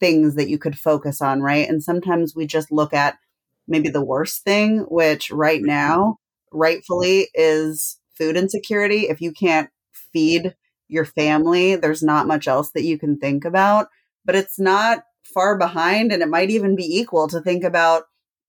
[0.00, 1.68] things that you could focus on, right?
[1.68, 3.18] And sometimes we just look at
[3.66, 5.68] maybe the worst thing, which right mm-hmm.
[5.68, 6.16] now,
[6.52, 9.08] rightfully, is food insecurity.
[9.08, 9.70] If you can't
[10.12, 10.54] feed
[10.88, 13.88] your family, there's not much else that you can think about.
[14.24, 18.04] But it's not far behind, and it might even be equal to think about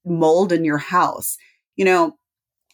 [0.05, 1.37] mold in your house.
[1.75, 2.17] You know,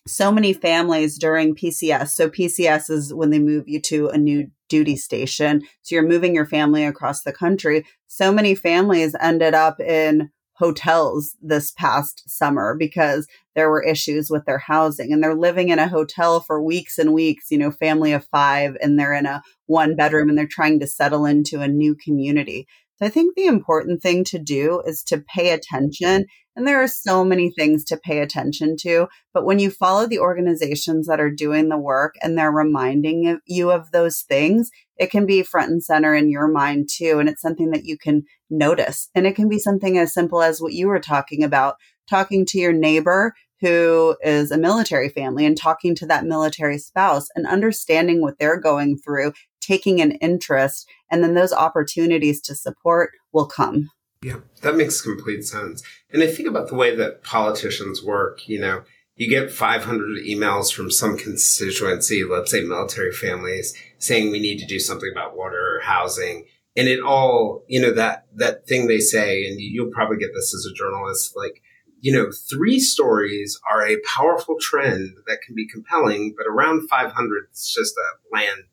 [0.07, 2.09] so many families during PCS.
[2.09, 5.61] So, PCS is when they move you to a new duty station.
[5.81, 7.85] So, you're moving your family across the country.
[8.07, 14.45] So many families ended up in hotels this past summer because there were issues with
[14.45, 18.13] their housing and they're living in a hotel for weeks and weeks, you know, family
[18.13, 21.67] of five, and they're in a one bedroom and they're trying to settle into a
[21.67, 22.67] new community.
[22.97, 26.25] So I think the important thing to do is to pay attention.
[26.55, 29.07] And there are so many things to pay attention to.
[29.33, 33.71] But when you follow the organizations that are doing the work and they're reminding you
[33.71, 37.19] of those things, it can be front and center in your mind too.
[37.19, 39.09] And it's something that you can notice.
[39.13, 41.75] And it can be something as simple as what you were talking about,
[42.09, 47.27] talking to your neighbor who is a military family and talking to that military spouse
[47.35, 49.33] and understanding what they're going through,
[49.65, 53.89] taking an interest, and then those opportunities to support will come.
[54.21, 55.83] Yeah, that makes complete sense.
[56.11, 58.83] And I think about the way that politicians work, you know,
[59.15, 64.65] you get 500 emails from some constituency, let's say military families, saying we need to
[64.65, 66.45] do something about water or housing.
[66.75, 70.53] And it all, you know, that, that thing they say, and you'll probably get this
[70.53, 71.61] as a journalist, like,
[72.01, 77.13] you know, three stories are a powerful trend that can be compelling, but around 500
[77.49, 78.63] it's just a bland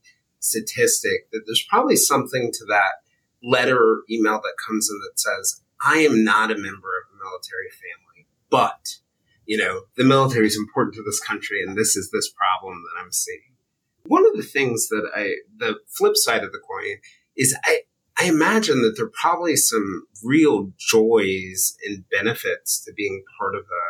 [0.43, 3.03] statistic that there's probably something to that
[3.43, 7.24] letter or email that comes in that says, I am not a member of a
[7.24, 8.99] military family, but
[9.47, 13.03] you know, the military is important to this country and this is this problem that
[13.03, 13.40] I'm seeing.
[14.05, 16.97] One of the things that I, the flip side of the coin
[17.36, 17.80] is I,
[18.18, 23.62] I imagine that there are probably some real joys and benefits to being part of
[23.62, 23.84] a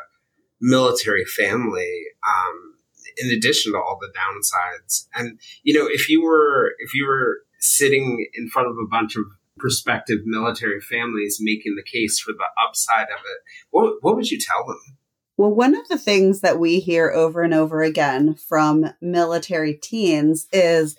[0.61, 2.72] military family, um,
[3.19, 5.07] in addition to all the downsides.
[5.15, 9.17] And, you know, if you were, if you were sitting in front of a bunch
[9.17, 9.25] of
[9.59, 13.39] prospective military families making the case for the upside of it,
[13.71, 14.99] what, what would you tell them?
[15.37, 20.47] Well, one of the things that we hear over and over again from military teens
[20.53, 20.97] is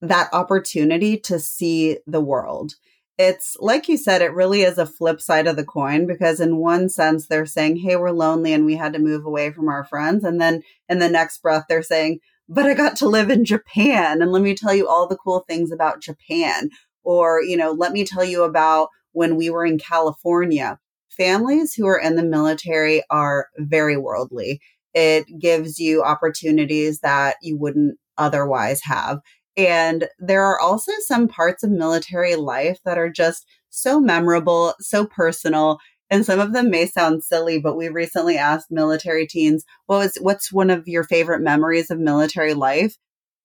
[0.00, 2.74] that opportunity to see the world.
[3.16, 6.56] It's like you said, it really is a flip side of the coin because, in
[6.56, 9.84] one sense, they're saying, Hey, we're lonely and we had to move away from our
[9.84, 10.24] friends.
[10.24, 14.20] And then in the next breath, they're saying, But I got to live in Japan.
[14.20, 16.70] And let me tell you all the cool things about Japan.
[17.04, 20.78] Or, you know, let me tell you about when we were in California
[21.16, 24.60] families who are in the military are very worldly.
[24.92, 29.18] It gives you opportunities that you wouldn't otherwise have.
[29.56, 35.06] And there are also some parts of military life that are just so memorable, so
[35.06, 35.78] personal.
[36.10, 40.16] And some of them may sound silly, but we recently asked military teens, what was,
[40.20, 42.96] what's one of your favorite memories of military life?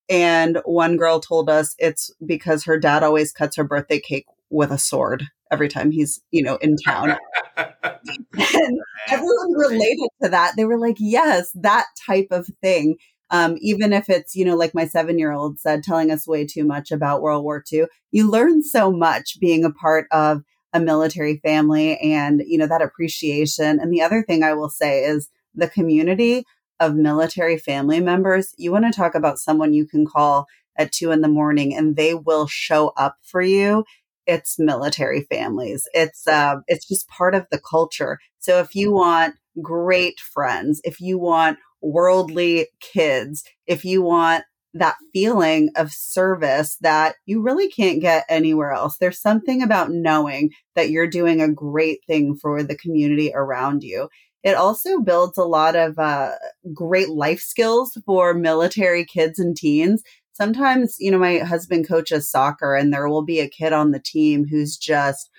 [0.10, 4.72] And one girl told us it's because her dad always cuts her birthday cake with
[4.72, 7.16] a sword every time he's, you know, in town.
[7.58, 10.54] and everyone related to that.
[10.58, 12.98] They were like, yes, that type of thing.
[13.32, 16.46] Um, even if it's, you know, like my seven year old said, telling us way
[16.46, 20.80] too much about World War II, you learn so much being a part of a
[20.80, 23.80] military family and, you know, that appreciation.
[23.80, 26.44] And the other thing I will say is the community
[26.80, 28.54] of military family members.
[28.58, 30.46] You want to talk about someone you can call
[30.78, 33.84] at two in the morning and they will show up for you
[34.30, 35.88] it's military families.
[35.94, 38.20] It's uh, it's just part of the culture.
[38.38, 44.44] So if you want great friends, if you want worldly kids, if you want
[44.76, 48.98] that feeling of service that you really can't get anywhere else.
[48.98, 54.10] There's something about knowing that you're doing a great thing for the community around you.
[54.44, 56.34] It also builds a lot of uh,
[56.72, 60.04] great life skills for military kids and teens
[60.40, 64.00] sometimes, you know, my husband coaches soccer and there will be a kid on the
[64.00, 65.30] team who's just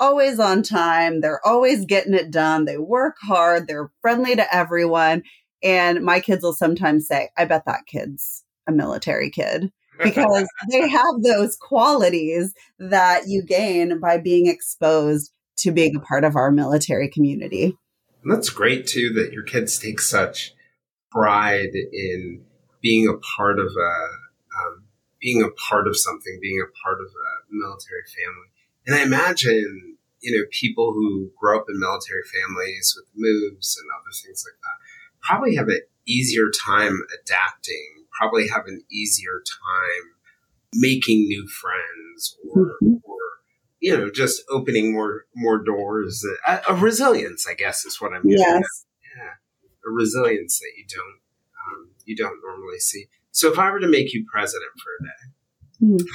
[0.00, 1.20] always on time.
[1.20, 2.64] They're always getting it done.
[2.64, 3.66] They work hard.
[3.66, 5.22] They're friendly to everyone.
[5.62, 10.88] And my kids will sometimes say, I bet that kid's a military kid because they
[10.88, 16.50] have those qualities that you gain by being exposed to being a part of our
[16.50, 17.76] military community.
[18.22, 20.54] And that's great too that your kids take such
[21.10, 22.44] pride in
[22.80, 23.92] being a part of a
[24.58, 24.84] um,
[25.20, 28.48] being a part of something, being a part of a military family.
[28.86, 33.88] And I imagine, you know, people who grow up in military families with moves and
[33.90, 34.77] other things like that
[35.28, 40.14] probably have an easier time adapting, probably have an easier time
[40.74, 42.94] making new friends or, mm-hmm.
[43.04, 43.18] or
[43.80, 46.24] you know, just opening more more doors.
[46.46, 48.86] A, a, resilience, I guess, is what I'm getting yes.
[49.16, 49.32] Yeah,
[49.86, 51.20] a resilience that you don't
[51.66, 53.06] um, you don't normally see.
[53.30, 56.06] So if I were to make you president for a day, mm.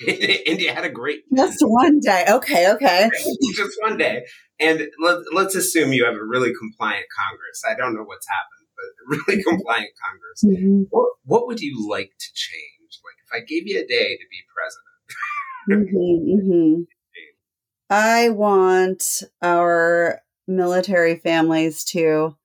[0.06, 3.10] you had a great just one day, okay, okay,
[3.54, 4.24] just one day,
[4.60, 7.62] and let, let's assume you have a really compliant Congress.
[7.68, 10.44] I don't know what's happened, but a really compliant Congress.
[10.44, 10.82] Mm-hmm.
[10.90, 13.00] What what would you like to change?
[13.04, 15.90] Like if I gave you a day to be president.
[15.90, 16.82] mm-hmm, mm-hmm.
[17.88, 22.36] I want our military families to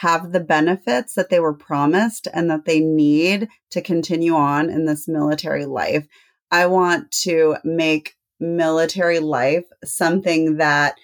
[0.00, 4.86] have the benefits that they were promised and that they need to continue on in
[4.86, 6.06] this military life.
[6.50, 10.96] I want to make military life something that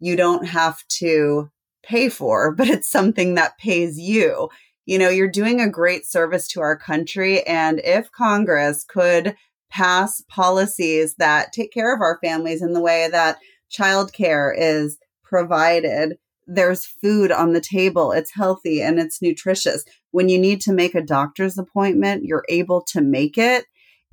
[0.00, 1.50] you don't have to
[1.82, 4.48] pay for, but it's something that pays you.
[4.86, 7.42] You know, you're doing a great service to our country.
[7.46, 9.34] And if Congress could
[9.70, 13.38] pass policies that take care of our families in the way that
[13.72, 19.84] childcare is provided, there's food on the table, it's healthy and it's nutritious.
[20.10, 23.64] When you need to make a doctor's appointment, you're able to make it.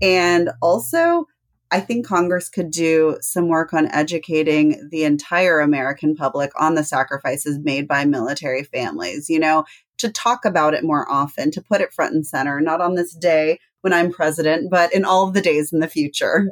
[0.02, 1.28] And also,
[1.70, 6.84] I think Congress could do some work on educating the entire American public on the
[6.84, 9.66] sacrifices made by military families, you know,
[9.98, 13.14] to talk about it more often, to put it front and center, not on this
[13.14, 16.50] day when I'm president, but in all of the days in the future.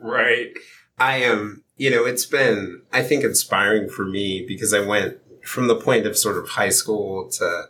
[0.00, 0.52] Right.
[0.98, 5.68] I am you know, it's been, I think, inspiring for me because I went from
[5.68, 7.64] the point of sort of high school to,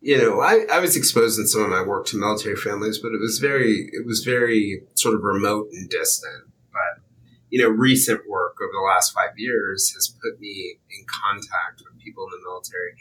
[0.00, 3.12] you know, I, I was exposed in some of my work to military families, but
[3.12, 6.44] it was very, it was very sort of remote and distant.
[6.72, 7.02] But,
[7.50, 12.02] you know, recent work over the last five years has put me in contact with
[12.02, 12.94] people in the military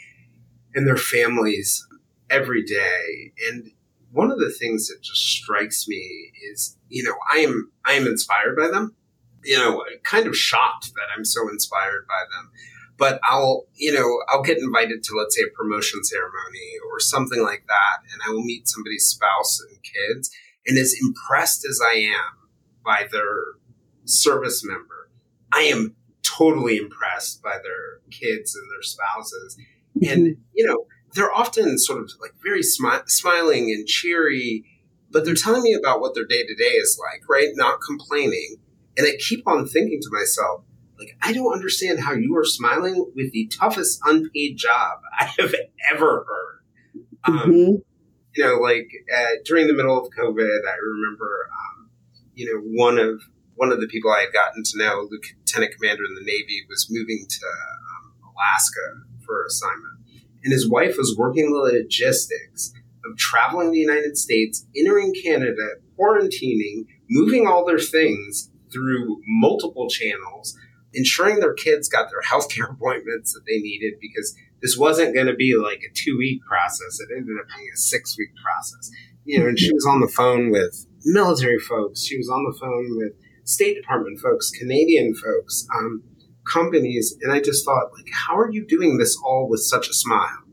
[0.74, 1.86] and their families
[2.30, 3.34] every day.
[3.50, 3.72] And
[4.12, 8.08] one of the things that just strikes me is, you know, I am, I am
[8.08, 8.96] inspired by them
[9.48, 12.52] you know, kind of shocked that I'm so inspired by them.
[12.98, 17.44] But I'll, you know, I'll get invited to, let's say, a promotion ceremony or something
[17.44, 20.32] like that, and I will meet somebody's spouse and kids.
[20.66, 22.50] And as impressed as I am
[22.84, 23.36] by their
[24.06, 25.10] service member,
[25.54, 29.58] I am totally impressed by their kids and their spouses.
[29.96, 30.42] And, mm-hmm.
[30.54, 34.66] you know, they're often sort of like very smi- smiling and cheery,
[35.10, 37.50] but they're telling me about what their day to day is like, right?
[37.54, 38.58] Not complaining.
[38.98, 40.64] And I keep on thinking to myself,
[41.00, 45.54] like, I don't understand how you are smiling with the toughest unpaid job I have
[45.94, 46.60] ever heard.
[47.24, 47.76] Um, mm-hmm.
[48.36, 51.90] You know, like uh, during the middle of COVID, I remember, um,
[52.34, 53.22] you know, one of
[53.56, 56.88] one of the people I had gotten to know, lieutenant commander in the Navy, was
[56.92, 60.00] moving to um, Alaska for assignment,
[60.44, 62.72] and his wife was working the logistics
[63.04, 70.58] of traveling the United States, entering Canada, quarantining, moving all their things, through multiple channels,
[70.98, 75.36] ensuring their kids got their healthcare appointments that they needed because this wasn't going to
[75.36, 77.00] be like a two week process.
[77.00, 78.90] It ended up being a six week process.
[79.24, 82.04] You know, and she was on the phone with military folks.
[82.04, 86.04] She was on the phone with State Department folks, Canadian folks, um,
[86.48, 87.16] companies.
[87.22, 90.44] And I just thought, like, how are you doing this all with such a smile?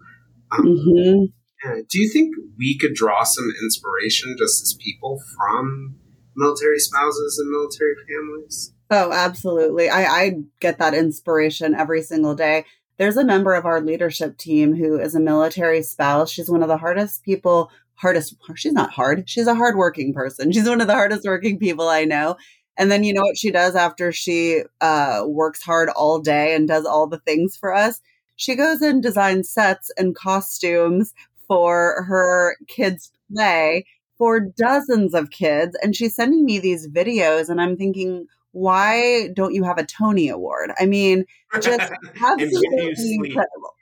[0.50, 1.80] Um, mm-hmm.
[1.88, 5.96] do you think we could draw some inspiration just as people from
[6.36, 8.73] military spouses and military families?
[8.96, 9.88] Oh, absolutely.
[9.88, 12.64] I, I get that inspiration every single day.
[12.96, 16.30] There's a member of our leadership team who is a military spouse.
[16.30, 19.28] She's one of the hardest people, hardest, she's not hard.
[19.28, 20.52] She's a hardworking person.
[20.52, 22.36] She's one of the hardest working people I know.
[22.76, 26.68] And then you know what she does after she uh, works hard all day and
[26.68, 28.00] does all the things for us?
[28.36, 31.14] She goes and designs sets and costumes
[31.48, 33.86] for her kids' play
[34.18, 35.76] for dozens of kids.
[35.82, 40.28] And she's sending me these videos, and I'm thinking, why don't you have a Tony
[40.28, 40.70] Award?
[40.78, 41.24] I mean,
[41.60, 41.92] just
[42.24, 43.74] absolutely incredible.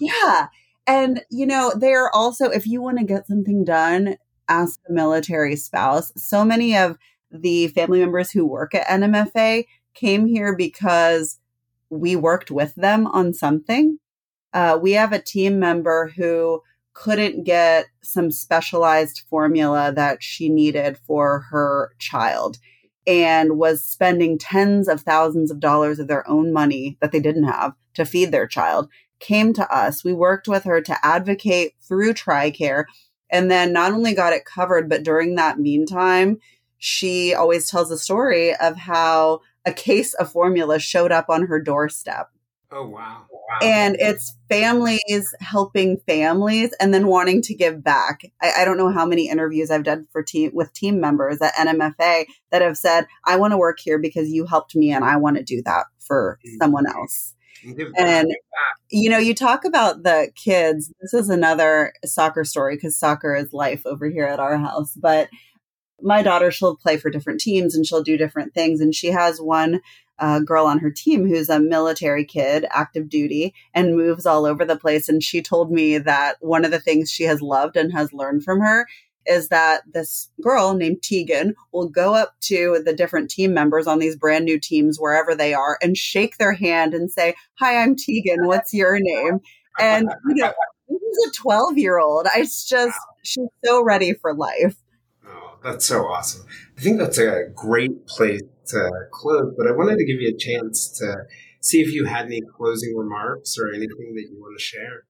[0.00, 0.48] Yeah.
[0.86, 4.16] And, you know, they're also, if you want to get something done,
[4.48, 6.12] ask a military spouse.
[6.16, 6.98] So many of
[7.30, 11.38] the family members who work at NMFA came here because
[11.88, 13.98] we worked with them on something.
[14.52, 16.62] Uh, we have a team member who
[16.94, 22.58] couldn't get some specialized formula that she needed for her child
[23.06, 27.44] and was spending tens of thousands of dollars of their own money that they didn't
[27.44, 28.88] have to feed their child
[29.18, 32.84] came to us we worked with her to advocate through tricare
[33.30, 36.38] and then not only got it covered but during that meantime
[36.78, 41.60] she always tells a story of how a case of formula showed up on her
[41.60, 42.30] doorstep.
[42.72, 43.26] Oh, wow.
[43.30, 43.58] wow.
[43.62, 48.22] And it's families helping families and then wanting to give back.
[48.42, 51.54] I, I, don't know how many interviews I've done for team with team members at
[51.54, 55.16] NMFA that have said, I want to work here because you helped me and I
[55.16, 56.56] want to do that for mm-hmm.
[56.60, 57.34] someone else.
[57.96, 58.28] And
[58.90, 60.92] you know, you talk about the kids.
[61.00, 64.92] This is another soccer story because soccer is life over here at our house.
[64.94, 65.28] But
[66.00, 68.80] my daughter, she'll play for different teams and she'll do different things.
[68.80, 69.80] And she has one
[70.18, 74.64] uh, girl on her team who's a military kid, active duty, and moves all over
[74.64, 75.08] the place.
[75.08, 78.44] And she told me that one of the things she has loved and has learned
[78.44, 78.86] from her
[79.26, 83.98] is that this girl named Tegan will go up to the different team members on
[83.98, 87.96] these brand new teams, wherever they are, and shake their hand and say, Hi, I'm
[87.96, 88.46] Tegan.
[88.46, 89.40] What's your name?
[89.78, 90.52] And, you know,
[90.88, 92.26] this is a 12 year old.
[92.36, 93.16] It's just, wow.
[93.22, 94.76] she's so ready for life.
[95.26, 96.46] Oh, that's so awesome.
[96.78, 100.38] I think that's a great place to close, but I wanted to give you a
[100.38, 101.24] chance to
[101.60, 105.04] see if you had any closing remarks or anything that you want to share.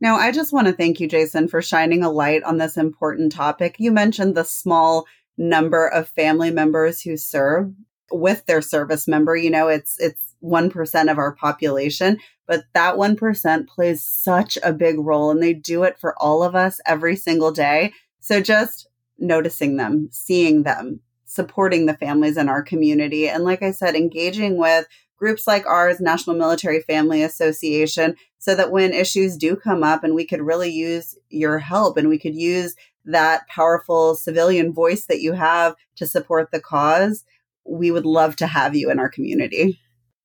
[0.00, 3.32] Now, I just want to thank you, Jayson, for shining a light on this important
[3.32, 3.76] topic.
[3.78, 5.06] You mentioned the small
[5.38, 7.72] number of family members who serve
[8.10, 9.36] with their service member.
[9.36, 14.98] You know, it's it's 1% of our population, but that 1% plays such a big
[14.98, 17.92] role and they do it for all of us every single day.
[18.20, 18.88] So just
[19.18, 21.00] noticing them, seeing them,
[21.34, 23.28] supporting the families in our community.
[23.28, 28.70] And like I said, engaging with groups like ours, National Military Family Association, so that
[28.70, 32.34] when issues do come up and we could really use your help and we could
[32.34, 32.74] use
[33.04, 37.24] that powerful civilian voice that you have to support the cause,
[37.64, 39.80] we would love to have you in our community.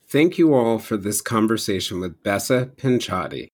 [0.07, 3.47] Thank you all for this conversation with Besa Pinchotti.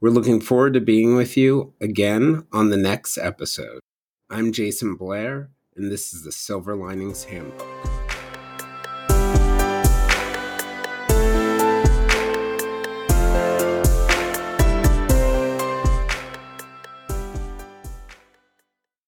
[0.00, 3.80] We're looking forward to being with you again on the next episode.
[4.28, 7.93] I'm Jayson Blair, and this is the Silver Linings Handbook.